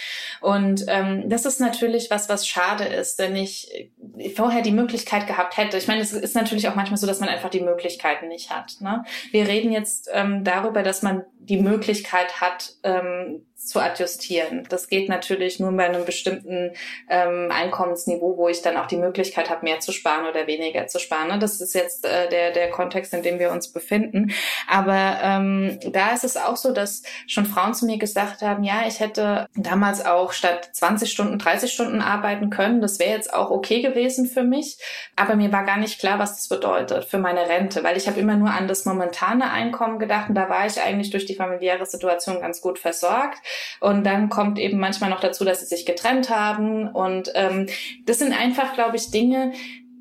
Und 0.41 0.85
ähm, 0.87 1.29
das 1.29 1.45
ist 1.45 1.59
natürlich 1.59 2.09
was, 2.09 2.29
was 2.29 2.47
schade 2.47 2.85
ist, 2.85 3.19
wenn 3.19 3.35
ich 3.35 3.91
vorher 4.35 4.61
die 4.61 4.71
Möglichkeit 4.71 5.27
gehabt 5.27 5.57
hätte. 5.57 5.77
Ich 5.77 5.87
meine, 5.87 6.01
es 6.01 6.13
ist 6.13 6.35
natürlich 6.35 6.67
auch 6.67 6.75
manchmal 6.75 6.97
so, 6.97 7.07
dass 7.07 7.19
man 7.19 7.29
einfach 7.29 7.49
die 7.49 7.61
Möglichkeiten 7.61 8.27
nicht 8.27 8.49
hat. 8.49 8.77
Ne? 8.79 9.03
Wir 9.31 9.47
reden 9.47 9.71
jetzt 9.71 10.09
ähm, 10.13 10.43
darüber, 10.43 10.83
dass 10.83 11.01
man 11.01 11.23
die 11.39 11.57
Möglichkeit 11.57 12.41
hat, 12.41 12.73
ähm, 12.83 13.45
zu 13.55 13.79
adjustieren. 13.79 14.65
Das 14.69 14.87
geht 14.87 15.09
natürlich 15.09 15.59
nur 15.59 15.71
bei 15.71 15.85
einem 15.85 16.05
bestimmten 16.05 16.71
ähm, 17.09 17.49
Einkommensniveau, 17.51 18.37
wo 18.37 18.47
ich 18.47 18.61
dann 18.61 18.77
auch 18.77 18.85
die 18.85 18.97
Möglichkeit 18.97 19.49
habe, 19.49 19.63
mehr 19.63 19.79
zu 19.79 19.91
sparen 19.91 20.27
oder 20.27 20.45
weniger 20.45 20.87
zu 20.87 20.99
sparen. 20.99 21.29
Ne? 21.29 21.39
Das 21.39 21.59
ist 21.59 21.73
jetzt 21.73 22.05
äh, 22.05 22.29
der, 22.29 22.51
der 22.51 22.69
Kontext, 22.69 23.13
in 23.13 23.23
dem 23.23 23.39
wir 23.39 23.51
uns 23.51 23.71
befinden. 23.71 24.31
Aber 24.67 25.19
ähm, 25.21 25.79
da 25.91 26.13
ist 26.13 26.23
es 26.23 26.37
auch 26.37 26.55
so, 26.55 26.71
dass 26.71 27.03
schon 27.25 27.45
Frauen 27.45 27.73
zu 27.73 27.85
mir 27.85 27.97
gesagt 27.97 28.41
haben, 28.41 28.63
ja, 28.63 28.83
ich 28.87 28.99
hätte 28.99 29.47
damals 29.55 30.05
auch 30.05 30.33
statt 30.33 30.69
20 30.73 31.11
Stunden 31.11 31.39
30 31.39 31.71
Stunden 31.71 32.01
arbeiten 32.01 32.49
können. 32.49 32.79
Das 32.79 32.99
wäre 32.99 33.11
jetzt 33.11 33.33
auch 33.33 33.49
okay 33.49 33.81
gewesen 33.81 33.96
für 34.27 34.43
mich. 34.43 34.77
Aber 35.15 35.35
mir 35.35 35.51
war 35.51 35.65
gar 35.65 35.77
nicht 35.77 35.99
klar, 35.99 36.19
was 36.19 36.35
das 36.35 36.47
bedeutet 36.47 37.05
für 37.05 37.17
meine 37.17 37.47
Rente, 37.47 37.83
weil 37.83 37.97
ich 37.97 38.07
habe 38.07 38.19
immer 38.19 38.35
nur 38.35 38.49
an 38.49 38.67
das 38.67 38.85
momentane 38.85 39.51
Einkommen 39.51 39.99
gedacht 39.99 40.29
und 40.29 40.35
da 40.35 40.49
war 40.49 40.65
ich 40.65 40.81
eigentlich 40.81 41.09
durch 41.09 41.25
die 41.25 41.35
familiäre 41.35 41.85
Situation 41.85 42.41
ganz 42.41 42.61
gut 42.61 42.79
versorgt. 42.79 43.39
Und 43.79 44.03
dann 44.05 44.29
kommt 44.29 44.59
eben 44.59 44.79
manchmal 44.79 45.09
noch 45.09 45.19
dazu, 45.19 45.43
dass 45.45 45.59
sie 45.59 45.65
sich 45.65 45.85
getrennt 45.85 46.29
haben. 46.29 46.87
Und 46.89 47.31
ähm, 47.35 47.67
das 48.05 48.19
sind 48.19 48.33
einfach, 48.33 48.73
glaube 48.73 48.95
ich, 48.95 49.11
Dinge, 49.11 49.53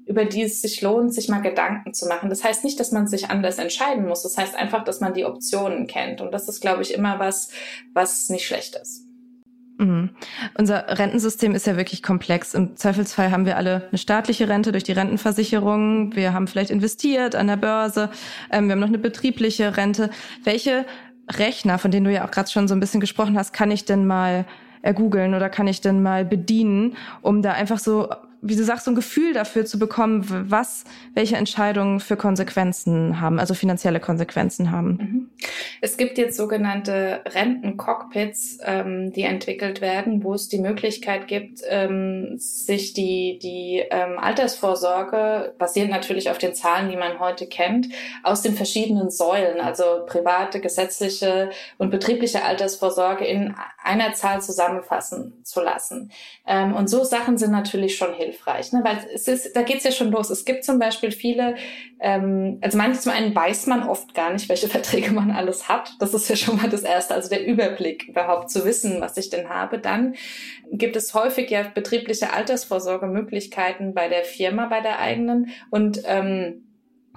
über 0.06 0.24
die 0.24 0.42
es 0.42 0.62
sich 0.62 0.80
lohnt, 0.82 1.12
sich 1.12 1.28
mal 1.28 1.42
Gedanken 1.42 1.92
zu 1.92 2.06
machen. 2.06 2.30
Das 2.30 2.44
heißt 2.44 2.64
nicht, 2.64 2.78
dass 2.78 2.92
man 2.92 3.08
sich 3.08 3.28
anders 3.28 3.58
entscheiden 3.58 4.06
muss. 4.06 4.22
Das 4.22 4.38
heißt 4.38 4.54
einfach, 4.54 4.84
dass 4.84 5.00
man 5.00 5.14
die 5.14 5.24
Optionen 5.24 5.86
kennt. 5.86 6.20
Und 6.20 6.32
das 6.32 6.48
ist, 6.48 6.60
glaube 6.60 6.82
ich, 6.82 6.94
immer 6.94 7.18
was, 7.18 7.50
was 7.92 8.28
nicht 8.28 8.46
schlecht 8.46 8.76
ist. 8.76 9.05
Mhm. 9.78 10.10
Unser 10.56 10.98
Rentensystem 10.98 11.54
ist 11.54 11.66
ja 11.66 11.76
wirklich 11.76 12.02
komplex. 12.02 12.54
Im 12.54 12.76
Zweifelsfall 12.76 13.30
haben 13.30 13.44
wir 13.44 13.56
alle 13.56 13.88
eine 13.88 13.98
staatliche 13.98 14.48
Rente 14.48 14.72
durch 14.72 14.84
die 14.84 14.92
Rentenversicherung. 14.92 16.16
Wir 16.16 16.32
haben 16.32 16.46
vielleicht 16.46 16.70
investiert 16.70 17.34
an 17.34 17.46
der 17.46 17.56
Börse. 17.56 18.10
Ähm, 18.50 18.66
wir 18.66 18.72
haben 18.72 18.80
noch 18.80 18.88
eine 18.88 18.98
betriebliche 18.98 19.76
Rente. 19.76 20.10
Welche 20.44 20.86
Rechner, 21.30 21.78
von 21.78 21.90
denen 21.90 22.04
du 22.04 22.12
ja 22.12 22.24
auch 22.24 22.30
gerade 22.30 22.50
schon 22.50 22.68
so 22.68 22.74
ein 22.74 22.80
bisschen 22.80 23.00
gesprochen 23.00 23.36
hast, 23.36 23.52
kann 23.52 23.70
ich 23.70 23.84
denn 23.84 24.06
mal 24.06 24.46
ergoogeln 24.82 25.34
oder 25.34 25.50
kann 25.50 25.66
ich 25.66 25.80
denn 25.80 26.02
mal 26.02 26.24
bedienen, 26.24 26.96
um 27.20 27.42
da 27.42 27.52
einfach 27.52 27.78
so 27.78 28.08
wie 28.48 28.56
du 28.56 28.64
sagst, 28.64 28.84
so 28.84 28.90
ein 28.90 28.94
Gefühl 28.94 29.32
dafür 29.32 29.64
zu 29.64 29.78
bekommen, 29.78 30.24
was 30.50 30.84
welche 31.14 31.36
Entscheidungen 31.36 32.00
für 32.00 32.16
Konsequenzen 32.16 33.20
haben, 33.20 33.38
also 33.38 33.54
finanzielle 33.54 34.00
Konsequenzen 34.00 34.70
haben. 34.70 34.88
Mhm. 34.88 35.30
Es 35.80 35.96
gibt 35.96 36.18
jetzt 36.18 36.36
sogenannte 36.36 37.20
Rentencockpits, 37.26 38.58
ähm, 38.62 39.12
die 39.12 39.22
entwickelt 39.22 39.80
werden, 39.80 40.24
wo 40.24 40.34
es 40.34 40.48
die 40.48 40.58
Möglichkeit 40.58 41.28
gibt, 41.28 41.60
ähm, 41.68 42.38
sich 42.38 42.94
die, 42.94 43.38
die 43.42 43.84
ähm, 43.90 44.18
Altersvorsorge, 44.18 45.54
basierend 45.58 45.92
natürlich 45.92 46.30
auf 46.30 46.38
den 46.38 46.54
Zahlen, 46.54 46.90
die 46.90 46.96
man 46.96 47.18
heute 47.20 47.46
kennt, 47.46 47.88
aus 48.22 48.42
den 48.42 48.54
verschiedenen 48.54 49.10
Säulen, 49.10 49.60
also 49.60 50.04
private, 50.06 50.60
gesetzliche 50.60 51.50
und 51.78 51.90
betriebliche 51.90 52.44
Altersvorsorge 52.44 53.24
in 53.24 53.54
einer 53.86 54.12
Zahl 54.12 54.42
zusammenfassen 54.42 55.44
zu 55.44 55.62
lassen. 55.62 56.10
Ähm, 56.46 56.74
und 56.74 56.88
so 56.88 57.04
Sachen 57.04 57.38
sind 57.38 57.52
natürlich 57.52 57.96
schon 57.96 58.12
hilfreich 58.12 58.72
ne? 58.72 58.80
weil 58.82 58.98
es 59.14 59.28
ist, 59.28 59.54
da 59.54 59.62
geht's 59.62 59.84
ja 59.84 59.92
schon 59.92 60.10
los. 60.10 60.30
Es 60.30 60.44
gibt 60.44 60.64
zum 60.64 60.78
Beispiel 60.78 61.12
viele, 61.12 61.54
ähm, 62.00 62.58
also 62.60 62.76
manchmal 62.76 63.00
zum 63.00 63.12
einen 63.12 63.34
weiß 63.34 63.66
man 63.66 63.88
oft 63.88 64.14
gar 64.14 64.32
nicht, 64.32 64.48
welche 64.48 64.68
Verträge 64.76 65.12
man 65.12 65.30
alles 65.30 65.68
hat. 65.68 65.94
Das 66.00 66.14
ist 66.14 66.28
ja 66.28 66.36
schon 66.36 66.56
mal 66.56 66.68
das 66.68 66.82
Erste, 66.82 67.14
also 67.14 67.28
der 67.28 67.46
Überblick 67.46 68.08
überhaupt 68.08 68.50
zu 68.50 68.64
wissen, 68.64 69.00
was 69.00 69.16
ich 69.16 69.30
denn 69.30 69.48
habe. 69.48 69.78
Dann 69.78 70.16
gibt 70.72 70.96
es 70.96 71.14
häufig 71.14 71.50
ja 71.50 71.62
betriebliche 71.62 72.32
Altersvorsorgemöglichkeiten 72.32 73.94
bei 73.94 74.08
der 74.08 74.24
Firma, 74.24 74.66
bei 74.66 74.80
der 74.80 74.98
eigenen 74.98 75.50
und 75.70 76.02
ähm, 76.04 76.62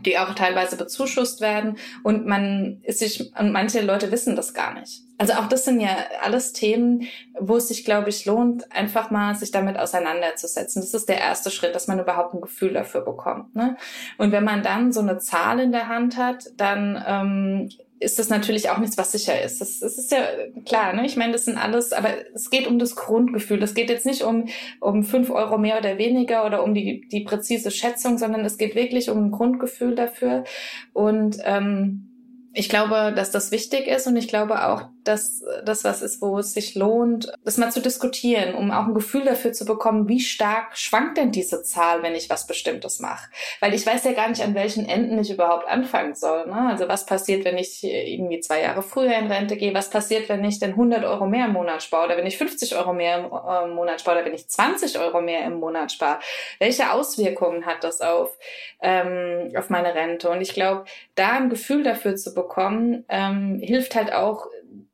die 0.05 0.17
auch 0.17 0.33
teilweise 0.33 0.77
bezuschusst 0.77 1.41
werden 1.41 1.77
und 2.03 2.25
man 2.25 2.79
ist 2.83 2.99
sich 2.99 3.33
und 3.37 3.51
manche 3.51 3.81
Leute 3.81 4.11
wissen 4.11 4.35
das 4.35 4.53
gar 4.53 4.79
nicht. 4.79 5.08
Also 5.19 5.33
auch 5.33 5.47
das 5.47 5.65
sind 5.65 5.81
ja 5.81 5.97
alles 6.21 6.53
Themen, 6.53 7.03
wo 7.37 7.57
es 7.57 7.67
sich, 7.67 7.83
glaube 7.83 8.09
ich, 8.09 8.25
lohnt, 8.25 8.71
einfach 8.71 9.11
mal 9.11 9.35
sich 9.35 9.51
damit 9.51 9.77
auseinanderzusetzen. 9.77 10.81
Das 10.81 10.93
ist 10.93 11.09
der 11.09 11.19
erste 11.19 11.51
Schritt, 11.51 11.75
dass 11.75 11.87
man 11.87 11.99
überhaupt 11.99 12.33
ein 12.33 12.39
Gefühl 12.39 12.71
dafür 12.71 13.01
bekommt. 13.01 13.53
Ne? 13.53 13.75
Und 14.17 14.31
wenn 14.31 14.45
man 14.45 14.63
dann 14.63 14.93
so 14.93 15.01
eine 15.01 15.19
Zahl 15.19 15.59
in 15.59 15.73
der 15.73 15.89
Hand 15.89 16.15
hat, 16.15 16.45
dann 16.55 17.03
ähm, 17.05 17.69
ist 17.99 18.17
das 18.17 18.29
natürlich 18.29 18.69
auch 18.69 18.77
nichts, 18.77 18.97
was 18.97 19.11
sicher 19.11 19.41
ist. 19.41 19.59
Das, 19.59 19.79
das 19.79 19.97
ist 19.97 20.09
ja 20.09 20.19
klar, 20.65 20.93
ne? 20.93 21.05
Ich 21.05 21.17
meine, 21.17 21.33
das 21.33 21.43
sind 21.43 21.57
alles, 21.57 21.91
aber 21.91 22.11
es 22.33 22.49
geht 22.49 22.65
um 22.65 22.79
das 22.79 22.95
Grundgefühl. 22.95 23.59
Das 23.59 23.73
geht 23.73 23.89
jetzt 23.89 24.05
nicht 24.05 24.23
um, 24.23 24.47
um 24.79 25.03
fünf 25.03 25.29
Euro 25.29 25.57
mehr 25.57 25.77
oder 25.77 25.97
weniger 25.97 26.45
oder 26.45 26.63
um 26.63 26.73
die, 26.73 27.09
die 27.09 27.25
präzise 27.25 27.71
Schätzung, 27.71 28.17
sondern 28.17 28.45
es 28.45 28.57
geht 28.57 28.73
wirklich 28.73 29.09
um 29.09 29.25
ein 29.25 29.31
Grundgefühl 29.31 29.95
dafür. 29.95 30.45
Und 30.93 31.39
ähm, 31.43 32.05
ich 32.53 32.69
glaube, 32.69 33.13
dass 33.15 33.31
das 33.31 33.51
wichtig 33.51 33.87
ist 33.87 34.07
und 34.07 34.15
ich 34.15 34.27
glaube 34.27 34.65
auch, 34.67 34.89
dass 35.03 35.43
das 35.63 35.83
was 35.83 36.01
ist, 36.01 36.21
wo 36.21 36.39
es 36.39 36.53
sich 36.53 36.75
lohnt, 36.75 37.31
das 37.43 37.57
mal 37.57 37.71
zu 37.71 37.81
diskutieren, 37.81 38.53
um 38.53 38.71
auch 38.71 38.85
ein 38.85 38.93
Gefühl 38.93 39.23
dafür 39.23 39.53
zu 39.53 39.65
bekommen, 39.65 40.07
wie 40.07 40.19
stark 40.19 40.77
schwankt 40.77 41.17
denn 41.17 41.31
diese 41.31 41.63
Zahl, 41.63 42.03
wenn 42.03 42.15
ich 42.15 42.29
was 42.29 42.47
Bestimmtes 42.47 42.99
mache. 42.99 43.29
Weil 43.59 43.73
ich 43.73 43.85
weiß 43.85 44.03
ja 44.03 44.13
gar 44.13 44.29
nicht, 44.29 44.41
an 44.41 44.55
welchen 44.55 44.87
Enden 44.87 45.19
ich 45.19 45.31
überhaupt 45.31 45.67
anfangen 45.67 46.15
soll. 46.15 46.47
Ne? 46.47 46.69
Also 46.69 46.87
was 46.87 47.05
passiert, 47.05 47.45
wenn 47.45 47.57
ich 47.57 47.83
irgendwie 47.83 48.39
zwei 48.39 48.61
Jahre 48.61 48.81
früher 48.81 49.15
in 49.17 49.31
Rente 49.31 49.57
gehe? 49.57 49.73
Was 49.73 49.89
passiert, 49.89 50.29
wenn 50.29 50.43
ich 50.43 50.59
denn 50.59 50.71
100 50.71 51.03
Euro 51.05 51.25
mehr 51.25 51.45
im 51.45 51.53
Monat 51.53 51.83
spare 51.83 52.05
oder 52.07 52.17
wenn 52.17 52.27
ich 52.27 52.37
50 52.37 52.75
Euro 52.77 52.93
mehr 52.93 53.19
im 53.19 53.25
äh, 53.25 53.73
Monat 53.73 54.01
spare 54.01 54.17
oder 54.17 54.25
wenn 54.25 54.33
ich 54.33 54.47
20 54.47 54.99
Euro 54.99 55.21
mehr 55.21 55.45
im 55.45 55.59
Monat 55.59 55.91
spare? 55.91 56.19
Welche 56.59 56.91
Auswirkungen 56.91 57.65
hat 57.65 57.83
das 57.83 58.01
auf, 58.01 58.37
ähm, 58.81 59.51
auf 59.55 59.69
meine 59.69 59.95
Rente? 59.95 60.29
Und 60.29 60.41
ich 60.41 60.53
glaube, 60.53 60.85
da 61.15 61.31
ein 61.31 61.49
Gefühl 61.49 61.83
dafür 61.83 62.15
zu 62.15 62.33
bekommen, 62.33 63.05
ähm, 63.09 63.59
hilft 63.61 63.95
halt 63.95 64.13
auch, 64.13 64.47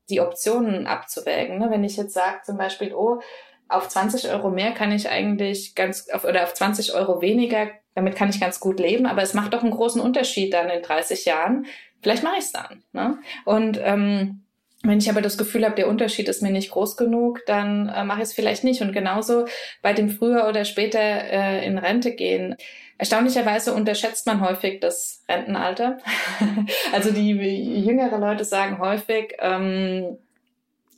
die 0.09 0.21
Optionen 0.21 0.87
abzuwägen. 0.87 1.59
Ne? 1.59 1.69
Wenn 1.69 1.83
ich 1.83 1.97
jetzt 1.97 2.13
sage 2.13 2.41
zum 2.43 2.57
Beispiel, 2.57 2.93
oh, 2.93 3.21
auf 3.67 3.89
20 3.89 4.29
Euro 4.31 4.49
mehr 4.49 4.71
kann 4.71 4.91
ich 4.91 5.09
eigentlich 5.09 5.75
ganz, 5.75 6.09
auf, 6.09 6.23
oder 6.23 6.43
auf 6.43 6.53
20 6.53 6.93
Euro 6.93 7.21
weniger, 7.21 7.69
damit 7.95 8.15
kann 8.15 8.29
ich 8.29 8.39
ganz 8.39 8.59
gut 8.59 8.79
leben, 8.79 9.05
aber 9.05 9.23
es 9.23 9.33
macht 9.33 9.53
doch 9.53 9.63
einen 9.63 9.71
großen 9.71 10.01
Unterschied 10.01 10.53
dann 10.53 10.69
in 10.69 10.83
30 10.83 11.25
Jahren. 11.25 11.65
Vielleicht 12.01 12.23
mache 12.23 12.35
ich 12.37 12.45
es 12.45 12.51
dann. 12.51 12.83
Ne? 12.93 13.17
Und 13.45 13.79
ähm, 13.81 14.44
Wenn 14.87 14.99
ich 14.99 15.09
aber 15.09 15.21
das 15.21 15.37
Gefühl 15.37 15.65
habe, 15.65 15.75
der 15.75 15.87
Unterschied 15.87 16.29
ist 16.29 16.41
mir 16.41 16.51
nicht 16.51 16.71
groß 16.71 16.97
genug, 16.97 17.41
dann 17.45 17.89
äh, 17.89 18.03
mache 18.03 18.19
ich 18.19 18.25
es 18.25 18.33
vielleicht 18.33 18.63
nicht. 18.63 18.81
Und 18.81 18.93
genauso 18.93 19.45
bei 19.81 19.93
dem 19.93 20.09
früher 20.09 20.47
oder 20.47 20.65
später 20.65 20.99
äh, 20.99 21.65
in 21.65 21.77
Rente 21.77 22.11
gehen. 22.13 22.55
Erstaunlicherweise 22.97 23.73
unterschätzt 23.73 24.25
man 24.25 24.41
häufig 24.41 24.79
das 24.79 25.23
Rentenalter. 25.27 25.97
also 26.93 27.11
die 27.11 27.31
jüngere 27.31 28.17
Leute 28.17 28.45
sagen 28.45 28.79
häufig, 28.79 29.35
ähm, 29.39 30.17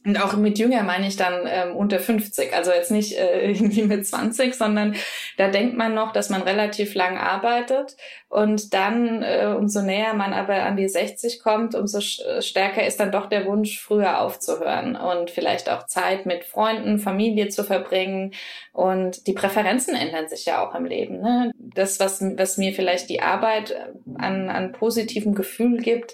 und 0.08 0.24
auch 0.24 0.38
mit 0.38 0.58
jünger 0.58 0.84
meine 0.84 1.06
ich 1.06 1.18
dann 1.18 1.46
ähm, 1.48 1.76
unter 1.76 2.00
50, 2.00 2.54
also 2.54 2.72
jetzt 2.72 2.92
nicht 2.92 3.18
äh, 3.18 3.52
irgendwie 3.52 3.84
mit 3.84 4.08
20, 4.08 4.56
sondern 4.56 4.96
da 5.36 5.50
denkt 5.50 5.76
man 5.76 5.94
noch, 5.94 6.14
dass 6.14 6.30
man 6.30 6.42
relativ 6.42 6.96
lang 6.96 7.18
arbeitet 7.18 7.98
und 8.30 8.74
dann, 8.74 9.22
äh, 9.22 9.54
umso 9.58 9.82
näher 9.82 10.14
man 10.14 10.34
aber 10.34 10.64
an 10.64 10.78
die 10.78 10.88
60 10.88 11.42
kommt, 11.42 11.76
umso 11.76 12.00
stärker 12.00 12.86
ist 12.86 13.00
dann 13.00 13.12
doch 13.12 13.28
der 13.28 13.46
Wunsch, 13.46 13.80
früher 13.80 14.22
aufzuhören 14.22 14.96
und 14.96 15.30
vielleicht 15.30 15.70
auch 15.70 15.86
Zeit 15.88 16.26
mit 16.26 16.46
Freunden, 16.46 17.00
Familie 17.00 17.50
zu 17.50 17.64
verbringen. 17.64 18.34
Und 18.74 19.28
die 19.28 19.34
Präferenzen 19.34 19.96
ändern 19.96 20.28
sich 20.30 20.46
ja 20.46 20.66
auch 20.66 20.76
im 20.76 20.86
Leben. 20.86 21.20
Ne? 21.22 21.52
Das, 21.58 22.00
was, 22.00 22.22
was 22.22 22.58
mir 22.58 22.74
vielleicht 22.74 23.10
die 23.10 23.22
Arbeit 23.22 23.76
an, 24.18 24.50
an 24.50 24.72
positivem 24.72 25.34
Gefühl 25.34 25.78
gibt, 25.78 26.14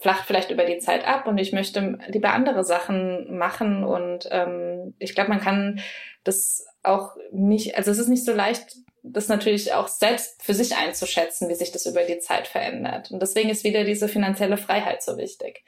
flacht 0.00 0.26
vielleicht 0.26 0.50
über 0.50 0.64
die 0.64 0.78
Zeit 0.78 1.06
ab 1.06 1.26
und 1.26 1.38
ich 1.38 1.52
möchte 1.52 1.98
lieber 2.08 2.32
andere 2.32 2.64
Sachen 2.64 3.36
machen 3.36 3.84
und 3.84 4.28
ähm, 4.30 4.94
ich 4.98 5.14
glaube, 5.14 5.30
man 5.30 5.40
kann 5.40 5.80
das 6.24 6.66
auch 6.82 7.16
nicht, 7.32 7.76
also 7.76 7.90
es 7.90 7.98
ist 7.98 8.08
nicht 8.08 8.24
so 8.24 8.32
leicht, 8.32 8.76
das 9.02 9.28
natürlich 9.28 9.74
auch 9.74 9.88
selbst 9.88 10.42
für 10.42 10.54
sich 10.54 10.76
einzuschätzen, 10.76 11.48
wie 11.48 11.54
sich 11.54 11.72
das 11.72 11.86
über 11.86 12.04
die 12.04 12.18
Zeit 12.20 12.46
verändert. 12.46 13.10
Und 13.10 13.20
deswegen 13.20 13.50
ist 13.50 13.64
wieder 13.64 13.84
diese 13.84 14.08
finanzielle 14.08 14.56
Freiheit 14.56 15.02
so 15.02 15.18
wichtig. 15.18 15.62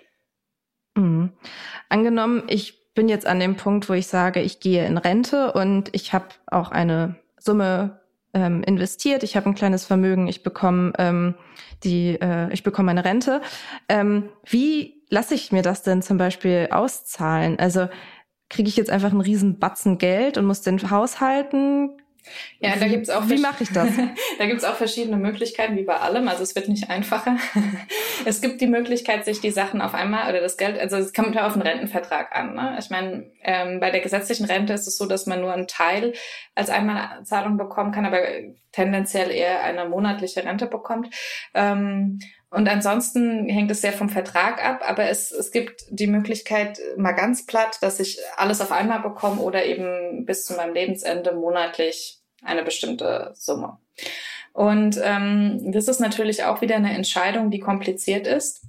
Mhm. 0.95 1.33
Angenommen, 1.91 2.45
ich 2.49 2.95
bin 2.95 3.09
jetzt 3.09 3.27
an 3.27 3.39
dem 3.39 3.57
Punkt, 3.57 3.89
wo 3.89 3.93
ich 3.93 4.07
sage, 4.07 4.41
ich 4.41 4.61
gehe 4.61 4.87
in 4.87 4.97
Rente 4.97 5.53
und 5.53 5.91
ich 5.93 6.15
habe 6.15 6.29
auch 6.47 6.71
eine 6.71 7.17
Summe 7.39 8.01
ähm, 8.37 8.62
investiert, 8.62 9.23
ich 9.23 9.35
habe 9.35 9.49
ein 9.49 9.55
kleines 9.55 9.87
Vermögen, 9.87 10.28
ich 10.28 10.43
bekomme 10.43 10.93
ähm, 10.99 11.35
die, 11.83 12.21
äh, 12.21 12.52
ich 12.52 12.62
bekomme 12.62 12.90
eine 12.90 13.05
Rente. 13.05 13.40
Ähm, 13.88 14.28
wie 14.45 15.02
lasse 15.09 15.35
ich 15.35 15.52
mir 15.52 15.62
das 15.62 15.83
denn 15.83 16.02
zum 16.02 16.19
Beispiel 16.19 16.69
auszahlen? 16.71 17.59
Also 17.59 17.88
kriege 18.50 18.69
ich 18.69 18.76
jetzt 18.76 18.90
einfach 18.90 19.11
einen 19.11 19.23
riesen 19.23 19.59
Batzen 19.59 19.97
Geld 19.97 20.37
und 20.37 20.45
muss 20.45 20.61
den 20.61 20.90
haushalten? 20.90 21.97
Ja, 22.59 22.76
da 22.76 22.88
gibt's 22.88 23.11
auch. 23.11 23.28
Wie 23.28 23.38
mache 23.38 23.62
ich 23.62 23.73
das? 23.73 23.88
da 24.38 24.47
gibt's 24.47 24.64
auch 24.64 24.76
verschiedene 24.76 25.16
Möglichkeiten, 25.16 25.76
wie 25.76 25.83
bei 25.83 25.97
allem. 25.97 26.28
Also 26.28 26.42
es 26.42 26.54
wird 26.54 26.68
nicht 26.68 26.90
einfacher. 26.90 27.37
es 28.25 28.40
gibt 28.40 28.61
die 28.61 28.66
Möglichkeit, 28.66 29.25
sich 29.25 29.40
die 29.40 29.50
Sachen 29.50 29.80
auf 29.80 29.95
einmal 29.95 30.28
oder 30.30 30.40
das 30.40 30.56
Geld, 30.56 30.78
also 30.78 30.97
es 30.97 31.12
kommt 31.12 31.35
ja 31.35 31.47
auf 31.47 31.52
einen 31.52 31.62
Rentenvertrag 31.62 32.35
an. 32.35 32.54
Ne? 32.54 32.76
Ich 32.78 32.90
meine, 32.90 33.30
ähm, 33.42 33.80
bei 33.80 33.90
der 33.90 34.00
gesetzlichen 34.00 34.47
Rente 34.47 34.73
ist 34.73 34.87
es 34.87 34.97
so, 34.97 35.06
dass 35.06 35.26
man 35.26 35.40
nur 35.40 35.52
einen 35.52 35.68
Teil 35.68 36.14
als 36.54 36.71
Einmalzahlung 36.71 37.56
bekommen 37.56 37.92
kann, 37.92 38.06
aber 38.06 38.21
tendenziell 38.73 39.30
eher 39.30 39.62
eine 39.62 39.88
monatliche 39.88 40.45
Rente 40.45 40.66
bekommt. 40.66 41.14
Ähm, 41.54 42.18
und 42.50 42.69
ansonsten 42.69 43.49
hängt 43.49 43.71
es 43.71 43.81
sehr 43.81 43.93
vom 43.93 44.09
Vertrag 44.09 44.65
ab, 44.65 44.83
aber 44.87 45.09
es, 45.09 45.33
es 45.33 45.50
gibt 45.50 45.85
die 45.91 46.07
Möglichkeit, 46.07 46.79
mal 46.97 47.12
ganz 47.12 47.45
platt, 47.45 47.79
dass 47.81 47.99
ich 47.99 48.19
alles 48.37 48.61
auf 48.61 48.73
einmal 48.73 49.00
bekomme 49.00 49.41
oder 49.41 49.65
eben 49.65 50.25
bis 50.25 50.45
zu 50.45 50.55
meinem 50.55 50.75
Lebensende 50.75 51.33
monatlich 51.33 52.21
eine 52.43 52.62
bestimmte 52.62 53.33
Summe. 53.35 53.79
Und 54.53 54.99
ähm, 55.03 55.73
das 55.73 55.88
ist 55.88 56.00
natürlich 56.00 56.45
auch 56.45 56.61
wieder 56.61 56.76
eine 56.76 56.95
Entscheidung, 56.95 57.50
die 57.50 57.61
kompliziert 57.61 58.26
ist 58.26 58.62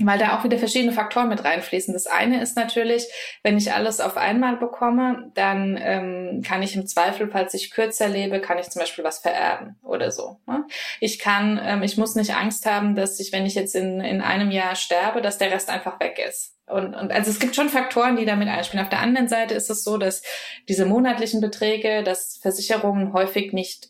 weil 0.00 0.18
da 0.18 0.38
auch 0.38 0.44
wieder 0.44 0.58
verschiedene 0.58 0.92
Faktoren 0.92 1.28
mit 1.28 1.44
reinfließen. 1.44 1.92
Das 1.92 2.06
eine 2.06 2.40
ist 2.40 2.56
natürlich, 2.56 3.04
wenn 3.42 3.58
ich 3.58 3.72
alles 3.72 4.00
auf 4.00 4.16
einmal 4.16 4.56
bekomme, 4.56 5.30
dann 5.34 5.78
ähm, 5.80 6.42
kann 6.46 6.62
ich 6.62 6.76
im 6.76 6.86
Zweifel, 6.86 7.28
falls 7.30 7.52
ich 7.54 7.72
kürzer 7.72 8.08
lebe, 8.08 8.40
kann 8.40 8.58
ich 8.58 8.70
zum 8.70 8.80
Beispiel 8.80 9.04
was 9.04 9.18
vererben 9.18 9.76
oder 9.82 10.12
so. 10.12 10.38
Ne? 10.46 10.64
Ich 11.00 11.18
kann, 11.18 11.60
ähm, 11.62 11.82
ich 11.82 11.96
muss 11.96 12.14
nicht 12.14 12.34
Angst 12.34 12.64
haben, 12.64 12.94
dass 12.94 13.18
ich, 13.18 13.32
wenn 13.32 13.44
ich 13.44 13.56
jetzt 13.56 13.74
in, 13.74 14.00
in 14.00 14.20
einem 14.20 14.52
Jahr 14.52 14.76
sterbe, 14.76 15.20
dass 15.20 15.38
der 15.38 15.50
Rest 15.50 15.68
einfach 15.68 15.98
weg 15.98 16.20
ist. 16.26 16.54
Und, 16.66 16.94
und 16.94 17.10
also 17.10 17.30
es 17.30 17.40
gibt 17.40 17.56
schon 17.56 17.68
Faktoren, 17.68 18.16
die 18.16 18.26
damit 18.26 18.48
einspielen. 18.48 18.84
Auf 18.84 18.90
der 18.90 19.00
anderen 19.00 19.28
Seite 19.28 19.54
ist 19.54 19.70
es 19.70 19.82
so, 19.82 19.96
dass 19.96 20.22
diese 20.68 20.84
monatlichen 20.84 21.40
Beträge, 21.40 22.02
dass 22.02 22.38
Versicherungen 22.40 23.12
häufig 23.12 23.52
nicht 23.52 23.88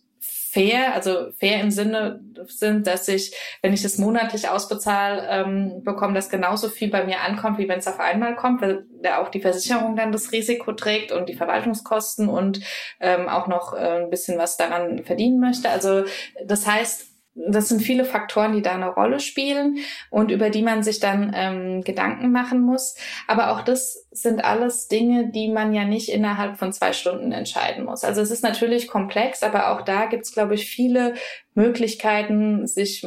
fair, 0.50 0.94
also 0.94 1.30
fair 1.38 1.60
im 1.60 1.70
Sinne 1.70 2.20
sind, 2.46 2.86
dass 2.86 3.08
ich, 3.08 3.34
wenn 3.62 3.72
ich 3.72 3.82
das 3.82 3.98
monatlich 3.98 4.48
ausbezahle, 4.48 5.26
ähm, 5.28 5.82
bekomme, 5.84 6.14
das 6.14 6.30
genauso 6.30 6.68
viel 6.68 6.90
bei 6.90 7.04
mir 7.04 7.20
ankommt, 7.20 7.58
wie 7.58 7.68
wenn 7.68 7.80
es 7.80 7.86
auf 7.86 8.00
einmal 8.00 8.34
kommt, 8.34 8.62
weil 8.62 8.86
da 9.02 9.18
auch 9.18 9.28
die 9.28 9.40
Versicherung 9.40 9.96
dann 9.96 10.12
das 10.12 10.32
Risiko 10.32 10.72
trägt 10.72 11.12
und 11.12 11.28
die 11.28 11.34
Verwaltungskosten 11.34 12.28
und 12.28 12.60
ähm, 13.00 13.28
auch 13.28 13.46
noch 13.46 13.74
äh, 13.74 14.02
ein 14.02 14.10
bisschen 14.10 14.38
was 14.38 14.56
daran 14.56 15.04
verdienen 15.04 15.38
möchte. 15.40 15.68
Also 15.68 16.04
das 16.44 16.66
heißt, 16.66 17.07
das 17.46 17.68
sind 17.68 17.80
viele 17.80 18.04
Faktoren, 18.04 18.52
die 18.52 18.62
da 18.62 18.72
eine 18.72 18.88
Rolle 18.88 19.20
spielen 19.20 19.78
und 20.10 20.30
über 20.30 20.50
die 20.50 20.62
man 20.62 20.82
sich 20.82 21.00
dann 21.00 21.32
ähm, 21.34 21.82
Gedanken 21.82 22.32
machen 22.32 22.60
muss. 22.60 22.96
Aber 23.26 23.52
auch 23.52 23.62
das 23.62 24.06
sind 24.10 24.44
alles 24.44 24.88
Dinge, 24.88 25.30
die 25.30 25.48
man 25.48 25.72
ja 25.72 25.84
nicht 25.84 26.08
innerhalb 26.08 26.58
von 26.58 26.72
zwei 26.72 26.92
Stunden 26.92 27.32
entscheiden 27.32 27.84
muss. 27.84 28.04
Also 28.04 28.20
es 28.20 28.30
ist 28.30 28.42
natürlich 28.42 28.88
komplex, 28.88 29.42
aber 29.42 29.70
auch 29.70 29.82
da 29.82 30.06
gibt 30.06 30.24
es, 30.24 30.32
glaube 30.32 30.54
ich, 30.54 30.66
viele 30.66 31.14
Möglichkeiten, 31.54 32.66
sich 32.66 33.06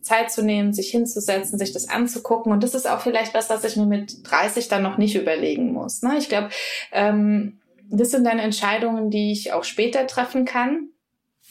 Zeit 0.00 0.30
zu 0.30 0.42
nehmen, 0.42 0.72
sich 0.72 0.90
hinzusetzen, 0.90 1.58
sich 1.58 1.72
das 1.72 1.88
anzugucken. 1.88 2.52
Und 2.52 2.64
das 2.64 2.74
ist 2.74 2.88
auch 2.88 3.00
vielleicht 3.00 3.34
was, 3.34 3.50
was 3.50 3.64
ich 3.64 3.76
mir 3.76 3.86
mit 3.86 4.28
30 4.28 4.68
dann 4.68 4.82
noch 4.82 4.98
nicht 4.98 5.14
überlegen 5.14 5.72
muss. 5.72 6.02
Ne? 6.02 6.16
Ich 6.18 6.28
glaube, 6.28 6.48
ähm, 6.92 7.60
das 7.90 8.10
sind 8.10 8.24
dann 8.24 8.38
Entscheidungen, 8.38 9.10
die 9.10 9.32
ich 9.32 9.52
auch 9.52 9.64
später 9.64 10.06
treffen 10.06 10.44
kann 10.44 10.88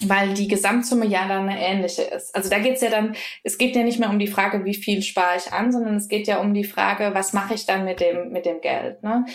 weil 0.01 0.33
die 0.33 0.47
Gesamtsumme 0.47 1.05
ja 1.05 1.27
dann 1.27 1.49
eine 1.49 1.60
ähnliche 1.60 2.03
ist. 2.03 2.36
Also 2.36 2.49
da 2.49 2.60
geht's 2.60 2.81
ja 2.81 2.89
dann, 2.89 3.15
es 3.43 3.57
geht 3.57 3.75
ja 3.75 3.83
nicht 3.83 3.99
mehr 3.99 4.10
um 4.10 4.19
die 4.19 4.27
Frage, 4.27 4.63
wie 4.63 4.75
viel 4.75 5.01
spare 5.01 5.38
ich 5.38 5.51
an, 5.51 5.71
sondern 5.71 5.95
es 5.95 6.07
geht 6.07 6.27
ja 6.27 6.39
um 6.39 6.53
die 6.53 6.63
Frage, 6.63 7.12
was 7.13 7.33
mache 7.33 7.55
ich 7.55 7.65
dann 7.65 7.86
mit 7.86 7.99
dem, 7.99 8.31
mit 8.31 8.45
dem 8.45 8.62
Geld. 8.62 9.01
Ne? 9.01 9.25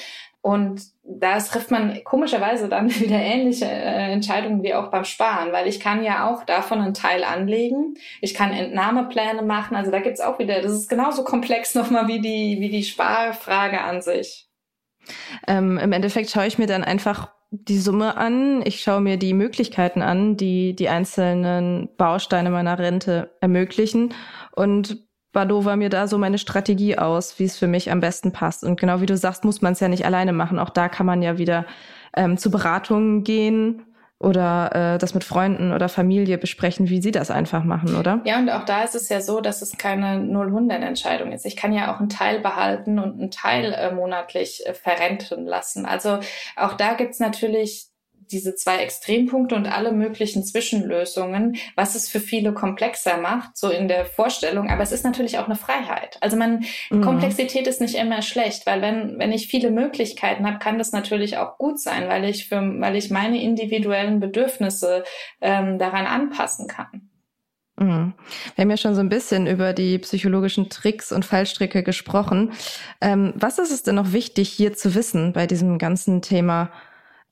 Und 0.40 0.82
da 1.04 1.38
trifft 1.38 1.70
man 1.70 2.02
komischerweise 2.04 2.68
dann 2.68 2.90
wieder 3.00 3.16
ähnliche 3.16 3.64
äh, 3.64 4.12
Entscheidungen 4.12 4.62
wie 4.62 4.74
auch 4.74 4.90
beim 4.90 5.04
Sparen, 5.04 5.52
weil 5.52 5.66
ich 5.66 5.80
kann 5.80 6.04
ja 6.04 6.28
auch 6.28 6.44
davon 6.44 6.80
einen 6.80 6.94
Teil 6.94 7.24
anlegen. 7.24 7.94
Ich 8.20 8.34
kann 8.34 8.52
Entnahmepläne 8.52 9.42
machen. 9.42 9.76
Also 9.76 9.90
da 9.90 10.00
gibt's 10.00 10.20
auch 10.20 10.38
wieder, 10.38 10.60
das 10.60 10.72
ist 10.72 10.88
genauso 10.88 11.24
komplex 11.24 11.74
nochmal 11.76 12.08
wie 12.08 12.20
die, 12.20 12.60
wie 12.60 12.70
die 12.70 12.84
Sparfrage 12.84 13.80
an 13.80 14.02
sich. 14.02 14.48
Ähm, 15.48 15.78
Im 15.78 15.92
Endeffekt 15.92 16.30
schaue 16.30 16.46
ich 16.46 16.58
mir 16.58 16.68
dann 16.68 16.84
einfach 16.84 17.32
die 17.52 17.78
Summe 17.78 18.16
an, 18.16 18.62
ich 18.64 18.80
schaue 18.80 19.02
mir 19.02 19.18
die 19.18 19.34
Möglichkeiten 19.34 20.00
an, 20.00 20.38
die 20.38 20.74
die 20.74 20.88
einzelnen 20.88 21.90
Bausteine 21.98 22.48
meiner 22.48 22.78
Rente 22.78 23.30
ermöglichen 23.40 24.14
und 24.52 25.04
Badova 25.32 25.76
mir 25.76 25.90
da 25.90 26.08
so 26.08 26.18
meine 26.18 26.38
Strategie 26.38 26.96
aus, 26.98 27.38
wie 27.38 27.44
es 27.44 27.58
für 27.58 27.66
mich 27.66 27.90
am 27.90 28.00
besten 28.00 28.32
passt. 28.32 28.64
Und 28.64 28.78
genau 28.80 29.00
wie 29.00 29.06
du 29.06 29.16
sagst, 29.16 29.44
muss 29.44 29.62
man 29.62 29.72
es 29.74 29.80
ja 29.80 29.88
nicht 29.88 30.04
alleine 30.04 30.32
machen. 30.32 30.58
Auch 30.58 30.70
da 30.70 30.88
kann 30.88 31.06
man 31.06 31.22
ja 31.22 31.38
wieder 31.38 31.64
ähm, 32.14 32.36
zu 32.36 32.50
Beratungen 32.50 33.24
gehen 33.24 33.82
oder 34.22 34.94
äh, 34.94 34.98
das 34.98 35.14
mit 35.14 35.24
Freunden 35.24 35.72
oder 35.72 35.88
Familie 35.88 36.38
besprechen, 36.38 36.88
wie 36.88 37.02
sie 37.02 37.10
das 37.10 37.30
einfach 37.30 37.64
machen, 37.64 37.96
oder? 37.96 38.20
Ja, 38.24 38.38
und 38.38 38.48
auch 38.50 38.64
da 38.64 38.82
ist 38.84 38.94
es 38.94 39.08
ja 39.08 39.20
so, 39.20 39.40
dass 39.40 39.62
es 39.62 39.76
keine 39.76 40.18
0-100-Entscheidung 40.18 41.32
ist. 41.32 41.44
Ich 41.44 41.56
kann 41.56 41.72
ja 41.72 41.94
auch 41.94 41.98
einen 41.98 42.08
Teil 42.08 42.40
behalten 42.40 42.98
und 42.98 43.20
einen 43.20 43.30
Teil 43.30 43.72
äh, 43.72 43.92
monatlich 43.92 44.66
äh, 44.66 44.74
verrenten 44.74 45.44
lassen. 45.46 45.86
Also 45.86 46.20
auch 46.56 46.74
da 46.74 46.94
gibt's 46.94 47.18
natürlich 47.18 47.91
diese 48.32 48.54
zwei 48.54 48.78
Extrempunkte 48.78 49.54
und 49.54 49.66
alle 49.66 49.92
möglichen 49.92 50.44
Zwischenlösungen, 50.44 51.56
was 51.76 51.94
es 51.94 52.08
für 52.08 52.20
viele 52.20 52.52
komplexer 52.52 53.18
macht, 53.18 53.56
so 53.56 53.68
in 53.68 53.88
der 53.88 54.06
Vorstellung. 54.06 54.70
Aber 54.70 54.82
es 54.82 54.92
ist 54.92 55.04
natürlich 55.04 55.38
auch 55.38 55.46
eine 55.46 55.56
Freiheit. 55.56 56.18
Also 56.20 56.36
man, 56.36 56.64
mhm. 56.90 57.02
Komplexität 57.02 57.66
ist 57.66 57.80
nicht 57.80 57.94
immer 57.94 58.22
schlecht, 58.22 58.66
weil 58.66 58.82
wenn, 58.82 59.18
wenn 59.18 59.32
ich 59.32 59.46
viele 59.46 59.70
Möglichkeiten 59.70 60.46
habe, 60.46 60.58
kann 60.58 60.78
das 60.78 60.92
natürlich 60.92 61.36
auch 61.36 61.58
gut 61.58 61.78
sein, 61.78 62.08
weil 62.08 62.24
ich 62.24 62.48
für, 62.48 62.60
weil 62.80 62.96
ich 62.96 63.10
meine 63.10 63.40
individuellen 63.40 64.20
Bedürfnisse 64.20 65.04
ähm, 65.40 65.78
daran 65.78 66.06
anpassen 66.06 66.66
kann. 66.66 67.08
Mhm. 67.78 68.14
Wir 68.54 68.62
haben 68.62 68.70
ja 68.70 68.76
schon 68.76 68.94
so 68.94 69.00
ein 69.00 69.08
bisschen 69.08 69.46
über 69.46 69.72
die 69.72 69.98
psychologischen 69.98 70.68
Tricks 70.68 71.12
und 71.12 71.24
Fallstricke 71.24 71.82
gesprochen. 71.82 72.52
Ähm, 73.00 73.32
was 73.36 73.58
ist 73.58 73.70
es 73.70 73.82
denn 73.82 73.94
noch 73.94 74.12
wichtig, 74.12 74.48
hier 74.48 74.74
zu 74.74 74.94
wissen 74.94 75.32
bei 75.32 75.46
diesem 75.46 75.78
ganzen 75.78 76.22
Thema 76.22 76.70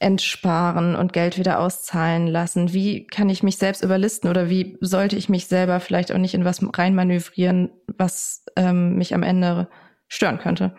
entsparen 0.00 0.96
und 0.96 1.12
Geld 1.12 1.38
wieder 1.38 1.60
auszahlen 1.60 2.26
lassen? 2.26 2.72
Wie 2.72 3.06
kann 3.06 3.28
ich 3.28 3.42
mich 3.42 3.58
selbst 3.58 3.84
überlisten 3.84 4.28
oder 4.28 4.48
wie 4.48 4.76
sollte 4.80 5.16
ich 5.16 5.28
mich 5.28 5.46
selber 5.46 5.78
vielleicht 5.78 6.10
auch 6.10 6.18
nicht 6.18 6.34
in 6.34 6.44
was 6.44 6.60
reinmanövrieren, 6.76 7.70
was 7.86 8.44
ähm, 8.56 8.96
mich 8.96 9.14
am 9.14 9.22
Ende 9.22 9.68
stören 10.08 10.38
könnte? 10.38 10.74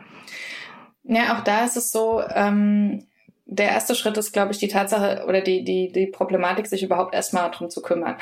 Ja, 1.03 1.37
auch 1.37 1.43
da 1.43 1.63
ist 1.63 1.77
es 1.77 1.91
so, 1.91 2.21
ähm, 2.33 3.07
der 3.53 3.67
erste 3.67 3.95
Schritt 3.95 4.17
ist, 4.17 4.31
glaube 4.31 4.53
ich, 4.53 4.59
die 4.59 4.69
Tatsache 4.69 5.25
oder 5.27 5.41
die, 5.41 5.65
die, 5.65 5.91
die 5.91 6.07
Problematik, 6.07 6.67
sich 6.67 6.83
überhaupt 6.83 7.13
erstmal 7.13 7.51
drum 7.51 7.69
zu 7.69 7.81
kümmern. 7.81 8.15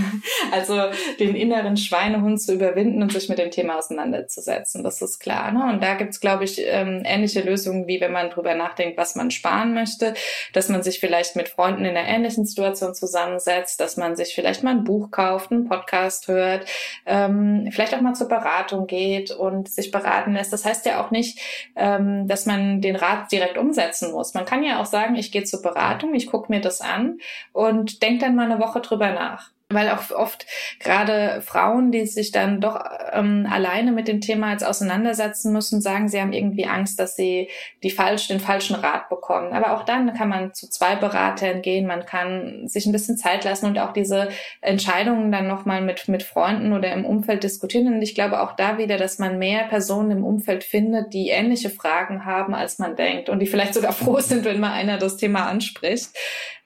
also 0.52 0.80
den 1.18 1.34
inneren 1.34 1.76
Schweinehund 1.76 2.40
zu 2.40 2.54
überwinden 2.54 3.02
und 3.02 3.12
sich 3.12 3.28
mit 3.28 3.38
dem 3.38 3.50
Thema 3.50 3.76
auseinanderzusetzen. 3.76 4.82
Das 4.82 5.02
ist 5.02 5.18
klar. 5.18 5.52
Ne? 5.52 5.70
Und 5.70 5.82
da 5.82 5.96
gibt's, 5.96 6.18
glaube 6.18 6.44
ich, 6.44 6.62
ähm, 6.64 7.02
ähnliche 7.04 7.42
Lösungen, 7.42 7.88
wie 7.88 8.00
wenn 8.00 8.12
man 8.12 8.30
drüber 8.30 8.54
nachdenkt, 8.54 8.96
was 8.96 9.16
man 9.16 9.30
sparen 9.30 9.74
möchte, 9.74 10.14
dass 10.54 10.70
man 10.70 10.82
sich 10.82 10.98
vielleicht 10.98 11.36
mit 11.36 11.50
Freunden 11.50 11.84
in 11.84 11.94
einer 11.94 12.08
ähnlichen 12.08 12.46
Situation 12.46 12.94
zusammensetzt, 12.94 13.80
dass 13.80 13.98
man 13.98 14.16
sich 14.16 14.34
vielleicht 14.34 14.62
mal 14.62 14.70
ein 14.70 14.84
Buch 14.84 15.10
kauft, 15.10 15.52
einen 15.52 15.68
Podcast 15.68 16.26
hört, 16.28 16.64
ähm, 17.04 17.68
vielleicht 17.70 17.94
auch 17.94 18.00
mal 18.00 18.14
zur 18.14 18.28
Beratung 18.28 18.86
geht 18.86 19.30
und 19.30 19.68
sich 19.68 19.90
beraten 19.90 20.32
lässt. 20.32 20.54
Das 20.54 20.64
heißt 20.64 20.86
ja 20.86 21.04
auch 21.04 21.10
nicht, 21.10 21.38
ähm, 21.76 22.26
dass 22.26 22.46
man 22.46 22.80
den 22.80 22.96
Rat 22.96 23.30
direkt 23.30 23.58
umsetzen 23.58 24.12
muss. 24.12 24.32
Man 24.32 24.46
kann 24.46 24.62
ja 24.62 24.69
ja 24.70 24.80
auch 24.80 24.86
sagen, 24.86 25.14
ich 25.14 25.32
gehe 25.32 25.44
zur 25.44 25.62
Beratung, 25.62 26.14
ich 26.14 26.26
gucke 26.26 26.50
mir 26.50 26.60
das 26.60 26.80
an 26.80 27.18
und 27.52 28.02
denke 28.02 28.24
dann 28.24 28.34
mal 28.34 28.50
eine 28.50 28.60
Woche 28.60 28.80
drüber 28.80 29.12
nach 29.12 29.50
weil 29.72 29.88
auch 29.90 30.10
oft 30.10 30.46
gerade 30.80 31.40
Frauen, 31.42 31.92
die 31.92 32.04
sich 32.06 32.32
dann 32.32 32.60
doch 32.60 32.82
ähm, 33.12 33.46
alleine 33.48 33.92
mit 33.92 34.08
dem 34.08 34.20
Thema 34.20 34.50
jetzt 34.50 34.64
auseinandersetzen 34.64 35.52
müssen, 35.52 35.80
sagen, 35.80 36.08
sie 36.08 36.20
haben 36.20 36.32
irgendwie 36.32 36.66
Angst, 36.66 36.98
dass 36.98 37.14
sie 37.14 37.48
die 37.84 37.90
falsch, 37.90 38.26
den 38.26 38.40
falschen 38.40 38.74
Rat 38.74 39.08
bekommen. 39.08 39.52
Aber 39.52 39.76
auch 39.76 39.84
dann 39.84 40.12
kann 40.14 40.28
man 40.28 40.54
zu 40.54 40.68
zwei 40.68 40.96
Beratern 40.96 41.62
gehen, 41.62 41.86
man 41.86 42.04
kann 42.04 42.66
sich 42.66 42.86
ein 42.86 42.92
bisschen 42.92 43.16
Zeit 43.16 43.44
lassen 43.44 43.66
und 43.66 43.78
auch 43.78 43.92
diese 43.92 44.28
Entscheidungen 44.60 45.30
dann 45.30 45.46
nochmal 45.46 45.80
mit, 45.80 46.08
mit 46.08 46.24
Freunden 46.24 46.72
oder 46.72 46.92
im 46.92 47.04
Umfeld 47.04 47.44
diskutieren. 47.44 47.94
Und 47.94 48.02
ich 48.02 48.16
glaube 48.16 48.40
auch 48.40 48.56
da 48.56 48.76
wieder, 48.76 48.96
dass 48.96 49.20
man 49.20 49.38
mehr 49.38 49.64
Personen 49.64 50.10
im 50.10 50.24
Umfeld 50.24 50.64
findet, 50.64 51.14
die 51.14 51.28
ähnliche 51.28 51.70
Fragen 51.70 52.24
haben, 52.24 52.54
als 52.54 52.80
man 52.80 52.96
denkt 52.96 53.28
und 53.28 53.38
die 53.38 53.46
vielleicht 53.46 53.74
sogar 53.74 53.92
froh 53.92 54.18
sind, 54.18 54.44
wenn 54.44 54.58
mal 54.58 54.72
einer 54.72 54.98
das 54.98 55.16
Thema 55.16 55.46
anspricht. 55.46 56.08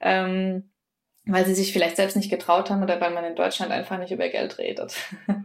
Ähm, 0.01 0.71
weil 1.25 1.45
sie 1.45 1.55
sich 1.55 1.73
vielleicht 1.73 1.95
selbst 1.95 2.15
nicht 2.15 2.29
getraut 2.29 2.69
haben 2.69 2.83
oder 2.83 3.01
weil 3.01 3.11
man 3.11 3.25
in 3.25 3.35
Deutschland 3.35 3.71
einfach 3.71 3.97
nicht 3.97 4.11
über 4.11 4.29
Geld 4.29 4.57
redet. 4.57 4.95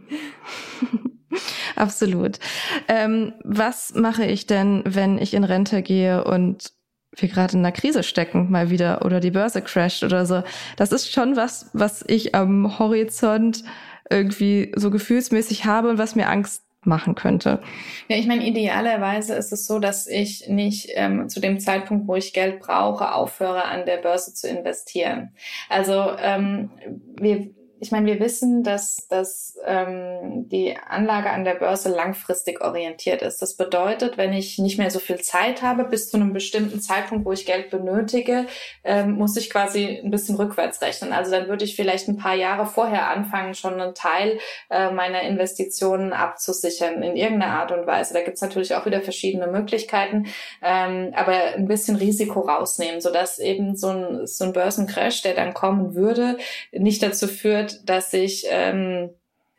Absolut. 1.75 2.39
Ähm, 2.87 3.33
was 3.43 3.93
mache 3.95 4.25
ich 4.25 4.45
denn, 4.45 4.83
wenn 4.85 5.17
ich 5.17 5.33
in 5.33 5.43
Rente 5.43 5.81
gehe 5.81 6.23
und 6.23 6.73
wir 7.15 7.29
gerade 7.29 7.53
in 7.53 7.59
einer 7.59 7.71
Krise 7.71 8.03
stecken, 8.03 8.51
mal 8.51 8.69
wieder, 8.69 9.03
oder 9.05 9.19
die 9.19 9.31
Börse 9.31 9.61
crasht 9.61 10.03
oder 10.03 10.25
so? 10.25 10.43
Das 10.77 10.91
ist 10.91 11.11
schon 11.11 11.35
was, 11.35 11.69
was 11.73 12.03
ich 12.07 12.35
am 12.35 12.79
Horizont 12.79 13.63
irgendwie 14.09 14.71
so 14.75 14.91
gefühlsmäßig 14.91 15.65
habe 15.65 15.89
und 15.89 15.97
was 15.97 16.15
mir 16.15 16.29
Angst 16.29 16.63
machen 16.83 17.15
könnte. 17.15 17.61
Ja, 18.07 18.17
ich 18.17 18.27
meine, 18.27 18.45
idealerweise 18.45 19.35
ist 19.35 19.51
es 19.51 19.65
so, 19.65 19.79
dass 19.79 20.07
ich 20.07 20.47
nicht 20.47 20.89
ähm, 20.95 21.29
zu 21.29 21.39
dem 21.39 21.59
Zeitpunkt, 21.59 22.07
wo 22.07 22.15
ich 22.15 22.33
Geld 22.33 22.59
brauche, 22.59 23.13
aufhöre, 23.13 23.65
an 23.65 23.85
der 23.85 23.97
Börse 23.97 24.33
zu 24.33 24.47
investieren. 24.47 25.33
Also 25.69 26.11
ähm, 26.17 26.71
wir 27.19 27.51
ich 27.81 27.91
meine, 27.91 28.05
wir 28.05 28.19
wissen, 28.19 28.61
dass, 28.61 29.07
dass 29.07 29.57
ähm, 29.65 30.47
die 30.49 30.77
Anlage 30.77 31.31
an 31.31 31.43
der 31.43 31.55
Börse 31.55 31.89
langfristig 31.89 32.61
orientiert 32.61 33.23
ist. 33.23 33.41
Das 33.41 33.55
bedeutet, 33.55 34.19
wenn 34.19 34.33
ich 34.33 34.59
nicht 34.59 34.77
mehr 34.77 34.91
so 34.91 34.99
viel 34.99 35.19
Zeit 35.21 35.63
habe, 35.63 35.85
bis 35.85 36.11
zu 36.11 36.17
einem 36.17 36.31
bestimmten 36.31 36.79
Zeitpunkt, 36.79 37.25
wo 37.25 37.31
ich 37.31 37.47
Geld 37.47 37.71
benötige, 37.71 38.45
ähm, 38.83 39.13
muss 39.13 39.35
ich 39.35 39.49
quasi 39.49 39.99
ein 40.03 40.11
bisschen 40.11 40.35
rückwärts 40.35 40.79
rechnen. 40.83 41.11
Also 41.11 41.31
dann 41.31 41.47
würde 41.47 41.65
ich 41.65 41.75
vielleicht 41.75 42.07
ein 42.07 42.17
paar 42.17 42.35
Jahre 42.35 42.67
vorher 42.67 43.09
anfangen, 43.09 43.55
schon 43.55 43.81
einen 43.81 43.95
Teil 43.95 44.37
äh, 44.69 44.91
meiner 44.91 45.23
Investitionen 45.23 46.13
abzusichern 46.13 47.01
in 47.01 47.15
irgendeiner 47.15 47.53
Art 47.53 47.71
und 47.71 47.87
Weise. 47.87 48.13
Da 48.13 48.21
gibt 48.21 48.35
es 48.35 48.41
natürlich 48.43 48.75
auch 48.75 48.85
wieder 48.85 49.01
verschiedene 49.01 49.47
Möglichkeiten, 49.47 50.27
ähm, 50.61 51.13
aber 51.15 51.55
ein 51.55 51.67
bisschen 51.67 51.95
Risiko 51.95 52.41
rausnehmen, 52.41 53.01
sodass 53.01 53.39
eben 53.39 53.75
so 53.75 53.87
ein, 53.87 54.27
so 54.27 54.45
ein 54.45 54.53
Börsencrash, 54.53 55.23
der 55.23 55.33
dann 55.33 55.55
kommen 55.55 55.95
würde, 55.95 56.37
nicht 56.71 57.01
dazu 57.01 57.27
führt, 57.27 57.70
dass 57.85 58.13
ich, 58.13 58.45
ähm, 58.49 59.11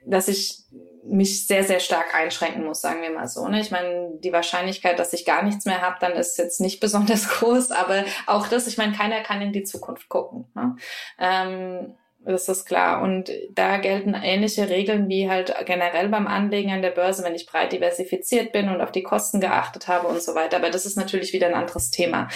dass 0.07 0.29
ich 0.29 0.59
mich 1.05 1.47
sehr, 1.47 1.65
sehr 1.65 1.81
stark 1.81 2.15
einschränken 2.15 2.65
muss, 2.65 2.81
sagen 2.81 3.03
wir 3.03 3.11
mal 3.11 3.27
so. 3.27 3.47
Ne? 3.49 3.61
Ich 3.61 3.71
meine, 3.71 4.13
die 4.21 4.33
Wahrscheinlichkeit, 4.33 4.99
dass 4.99 5.13
ich 5.13 5.25
gar 5.25 5.43
nichts 5.43 5.65
mehr 5.65 5.83
habe, 5.83 5.97
dann 6.01 6.13
ist 6.13 6.39
jetzt 6.39 6.61
nicht 6.61 6.81
besonders 6.81 7.29
groß, 7.29 7.73
aber 7.73 8.05
auch 8.27 8.49
das, 8.49 8.67
ich 8.67 8.79
meine, 8.79 8.93
keiner 8.93 9.21
kann 9.21 9.43
in 9.43 9.53
die 9.53 9.65
Zukunft 9.65 10.09
gucken. 10.09 10.47
Ne? 10.55 10.77
Ähm, 11.19 11.95
das 12.25 12.49
ist 12.49 12.67
klar. 12.67 13.03
Und 13.03 13.31
da 13.51 13.79
gelten 13.79 14.15
ähnliche 14.15 14.69
Regeln 14.69 15.09
wie 15.09 15.29
halt 15.29 15.55
generell 15.67 16.09
beim 16.09 16.29
Anlegen 16.29 16.71
an 16.71 16.83
der 16.83 16.91
Börse, 16.91 17.25
wenn 17.25 17.35
ich 17.35 17.47
breit 17.47 17.73
diversifiziert 17.73 18.53
bin 18.53 18.69
und 18.69 18.81
auf 18.81 18.93
die 18.93 19.03
Kosten 19.03 19.41
geachtet 19.41 19.89
habe 19.89 20.07
und 20.07 20.23
so 20.23 20.35
weiter. 20.35 20.59
Aber 20.59 20.71
das 20.71 20.87
ist 20.87 20.97
natürlich 20.97 21.33
wieder 21.33 21.49
ein 21.49 21.55
anderes 21.55 21.91
Thema. 21.91 22.29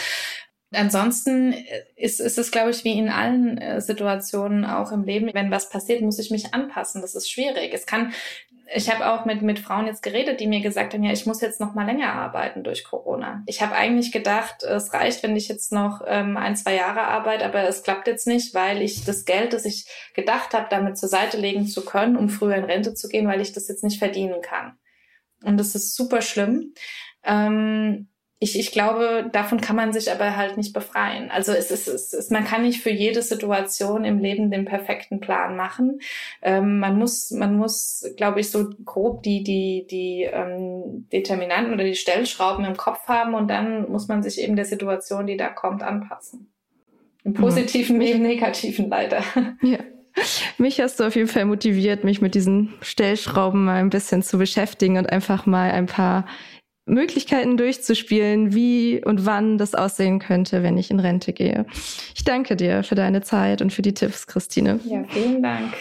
Ansonsten 0.75 1.55
ist, 1.95 2.21
ist 2.21 2.39
es, 2.39 2.51
glaube 2.51 2.71
ich, 2.71 2.83
wie 2.83 2.99
in 2.99 3.09
allen 3.09 3.59
äh, 3.59 3.81
Situationen 3.81 4.65
auch 4.65 4.91
im 4.91 5.05
Leben. 5.05 5.31
Wenn 5.33 5.51
was 5.51 5.71
passiert, 5.71 6.03
muss 6.03 6.19
ich 6.19 6.31
mich 6.31 6.55
anpassen. 6.55 7.03
Das 7.03 7.15
ist 7.15 7.31
schwierig. 7.31 7.73
Es 7.73 7.87
kann, 7.87 8.13
ich 8.75 8.93
habe 8.93 9.07
auch 9.13 9.25
mit, 9.25 9.43
mit 9.43 9.61
Frauen 9.61 9.87
jetzt 9.87 10.03
geredet, 10.03 10.41
die 10.41 10.49
mir 10.49 10.61
gesagt 10.61 10.93
haben, 10.93 11.05
ja, 11.05 11.13
ich 11.13 11.25
muss 11.25 11.41
jetzt 11.41 11.61
noch 11.61 11.75
mal 11.75 11.87
länger 11.87 12.13
arbeiten 12.13 12.65
durch 12.65 12.83
Corona. 12.83 13.45
Ich 13.47 13.63
habe 13.63 13.77
eigentlich 13.77 14.11
gedacht, 14.11 14.65
es 14.65 14.93
reicht, 14.93 15.23
wenn 15.23 15.37
ich 15.37 15.47
jetzt 15.47 15.71
noch 15.71 16.03
ähm, 16.05 16.37
ein, 16.37 16.57
zwei 16.57 16.75
Jahre 16.75 17.03
arbeite, 17.03 17.45
aber 17.45 17.63
es 17.69 17.85
klappt 17.85 18.09
jetzt 18.09 18.27
nicht, 18.27 18.53
weil 18.53 18.83
ich 18.83 19.05
das 19.05 19.25
Geld, 19.25 19.53
das 19.53 19.67
ich 19.67 19.87
gedacht 20.15 20.53
habe, 20.53 20.67
damit 20.69 20.99
zur 20.99 21.09
Seite 21.09 21.37
legen 21.37 21.69
zu 21.69 21.85
können, 21.85 22.17
um 22.17 22.29
früher 22.29 22.57
in 22.57 22.65
Rente 22.65 22.95
zu 22.95 23.09
gehen, 23.09 23.29
weil 23.29 23.41
ich 23.41 23.53
das 23.53 23.69
jetzt 23.69 23.85
nicht 23.85 24.01
verdienen 24.01 24.41
kann. 24.43 24.77
Und 25.45 25.59
das 25.59 25.77
ist 25.77 25.95
super 25.95 26.23
schlimm. 26.23 26.75
Ähm, 27.23 28.09
ich, 28.39 28.59
ich 28.59 28.71
glaube, 28.71 29.31
davon 29.33 29.63
kann 29.63 29.77
man 29.77 29.95
sich 29.95 30.13
aber 30.13 30.37
halt 30.37 30.59
nicht 30.59 30.75
befreien. 30.75 31.31
Also 31.31 31.53
es 31.53 31.71
ist, 31.71 31.89
es 31.89 32.13
ist, 32.13 32.31
man 32.31 32.45
kann 32.45 32.63
nicht 32.63 32.83
für 32.83 32.91
jede 32.91 33.23
Situation 33.23 34.05
im 34.05 34.19
Leben 34.19 34.51
den 34.51 34.67
perfekten 34.67 35.21
Plan 35.21 35.57
machen. 35.57 36.01
Ähm, 36.43 36.79
man 36.79 36.99
muss, 36.99 37.31
man 37.31 37.57
muss, 37.57 38.05
glaube 38.19 38.41
ich, 38.41 38.51
so 38.51 38.69
grob 38.85 39.23
die, 39.23 39.43
die, 39.43 39.87
die 39.91 40.29
ähm, 40.31 41.07
Determinanten 41.11 41.73
oder 41.73 41.85
die 41.85 41.95
Stellschrauben 41.95 42.67
im 42.67 42.77
Kopf 42.77 43.09
haben 43.09 43.35
und 43.35 43.49
dann 43.49 43.91
muss 43.91 44.07
man 44.09 44.23
sich 44.23 44.39
eben 44.39 44.57
der 44.57 44.67
Situation, 44.67 45.27
die 45.27 45.39
da 45.39 45.49
kommt, 45.49 45.83
anpassen. 45.83 46.53
Im 47.25 47.33
mhm. 47.33 47.37
positiven 47.37 47.99
wie 48.01 48.11
im 48.11 48.23
negativen 48.23 48.91
leider. 48.91 49.23
Ja. 49.63 49.79
Mich 50.57 50.81
hast 50.81 50.99
du 50.99 51.05
auf 51.05 51.15
jeden 51.15 51.29
Fall 51.29 51.45
motiviert, 51.45 52.03
mich 52.03 52.23
mit 52.23 52.35
diesen 52.35 52.73
Stellschrauben 52.81 53.67
mal 53.67 53.77
ein 53.77 53.91
bisschen 53.91 54.23
zu 54.23 54.39
beschäftigen 54.39 54.97
und 54.97 55.13
einfach 55.13 55.45
mal 55.45 55.71
ein 55.71 55.85
paar 55.85 56.25
Möglichkeiten 56.87 57.57
durchzuspielen, 57.57 58.55
wie 58.55 59.05
und 59.05 59.27
wann 59.27 59.59
das 59.59 59.75
aussehen 59.75 60.21
könnte, 60.21 60.63
wenn 60.63 60.79
ich 60.79 60.91
in 60.91 61.01
Rente 61.01 61.33
gehe. 61.33 61.67
Ich 62.15 62.25
danke 62.25 62.57
dir 62.57 62.85
für 62.85 62.95
deine 62.95 63.23
Zeit 63.23 63.61
und 63.61 63.73
für 63.73 63.83
die 63.83 63.93
Tipps, 63.95 64.27
Christine. 64.27 64.81
Ja, 64.85 65.05
vielen 65.09 65.43
Dank. 65.43 65.75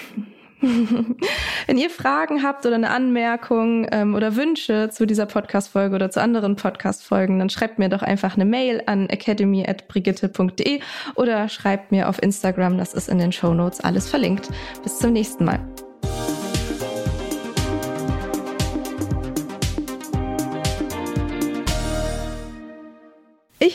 Wenn 1.67 1.77
ihr 1.77 1.89
Fragen 1.89 2.43
habt 2.43 2.65
oder 2.65 2.75
eine 2.75 2.89
Anmerkung 2.89 3.87
ähm, 3.91 4.15
oder 4.15 4.35
Wünsche 4.35 4.89
zu 4.89 5.05
dieser 5.05 5.25
Podcast-Folge 5.25 5.95
oder 5.95 6.09
zu 6.09 6.21
anderen 6.21 6.55
Podcast-Folgen, 6.55 7.39
dann 7.39 7.49
schreibt 7.49 7.77
mir 7.77 7.89
doch 7.89 8.01
einfach 8.01 8.35
eine 8.35 8.45
Mail 8.45 8.81
an 8.85 9.09
academy.brigitte.de 9.09 10.79
oder 11.15 11.49
schreibt 11.49 11.91
mir 11.91 12.09
auf 12.09 12.21
Instagram, 12.21 12.77
das 12.77 12.93
ist 12.93 13.09
in 13.09 13.19
den 13.19 13.31
Show 13.31 13.53
Notes 13.53 13.81
alles 13.81 14.09
verlinkt. 14.09 14.49
Bis 14.83 14.97
zum 14.97 15.13
nächsten 15.13 15.45
Mal. 15.45 15.59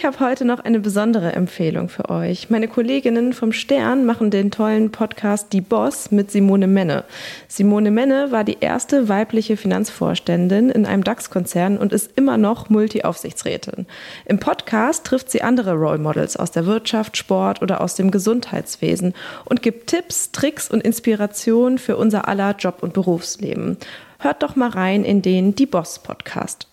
Ich 0.00 0.06
habe 0.06 0.20
heute 0.20 0.46
noch 0.46 0.60
eine 0.60 0.80
besondere 0.80 1.34
Empfehlung 1.34 1.90
für 1.90 2.08
euch. 2.08 2.48
Meine 2.48 2.68
Kolleginnen 2.68 3.34
vom 3.34 3.52
Stern 3.52 4.06
machen 4.06 4.30
den 4.30 4.50
tollen 4.50 4.90
Podcast 4.90 5.52
Die 5.52 5.60
Boss 5.60 6.10
mit 6.10 6.30
Simone 6.30 6.68
Menne. 6.68 7.04
Simone 7.48 7.90
Menne 7.90 8.32
war 8.32 8.42
die 8.42 8.56
erste 8.60 9.10
weibliche 9.10 9.58
Finanzvorständin 9.58 10.70
in 10.70 10.86
einem 10.86 11.04
DAX-Konzern 11.04 11.76
und 11.76 11.92
ist 11.92 12.12
immer 12.16 12.38
noch 12.38 12.70
Multi-Aufsichtsrätin. 12.70 13.84
Im 14.24 14.38
Podcast 14.38 15.04
trifft 15.04 15.30
sie 15.30 15.42
andere 15.42 15.74
Role 15.74 15.98
Models 15.98 16.38
aus 16.38 16.50
der 16.50 16.64
Wirtschaft, 16.64 17.18
Sport 17.18 17.60
oder 17.60 17.82
aus 17.82 17.94
dem 17.94 18.10
Gesundheitswesen 18.10 19.12
und 19.44 19.60
gibt 19.60 19.88
Tipps, 19.88 20.32
Tricks 20.32 20.70
und 20.70 20.82
Inspiration 20.82 21.76
für 21.76 21.98
unser 21.98 22.26
aller 22.26 22.56
Job- 22.56 22.82
und 22.82 22.94
Berufsleben. 22.94 23.76
Hört 24.18 24.42
doch 24.42 24.56
mal 24.56 24.70
rein 24.70 25.04
in 25.04 25.20
den 25.20 25.54
Die 25.54 25.66
Boss 25.66 25.98
Podcast. 25.98 26.68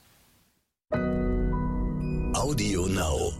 Audio 2.38 2.86
Now. 2.86 3.37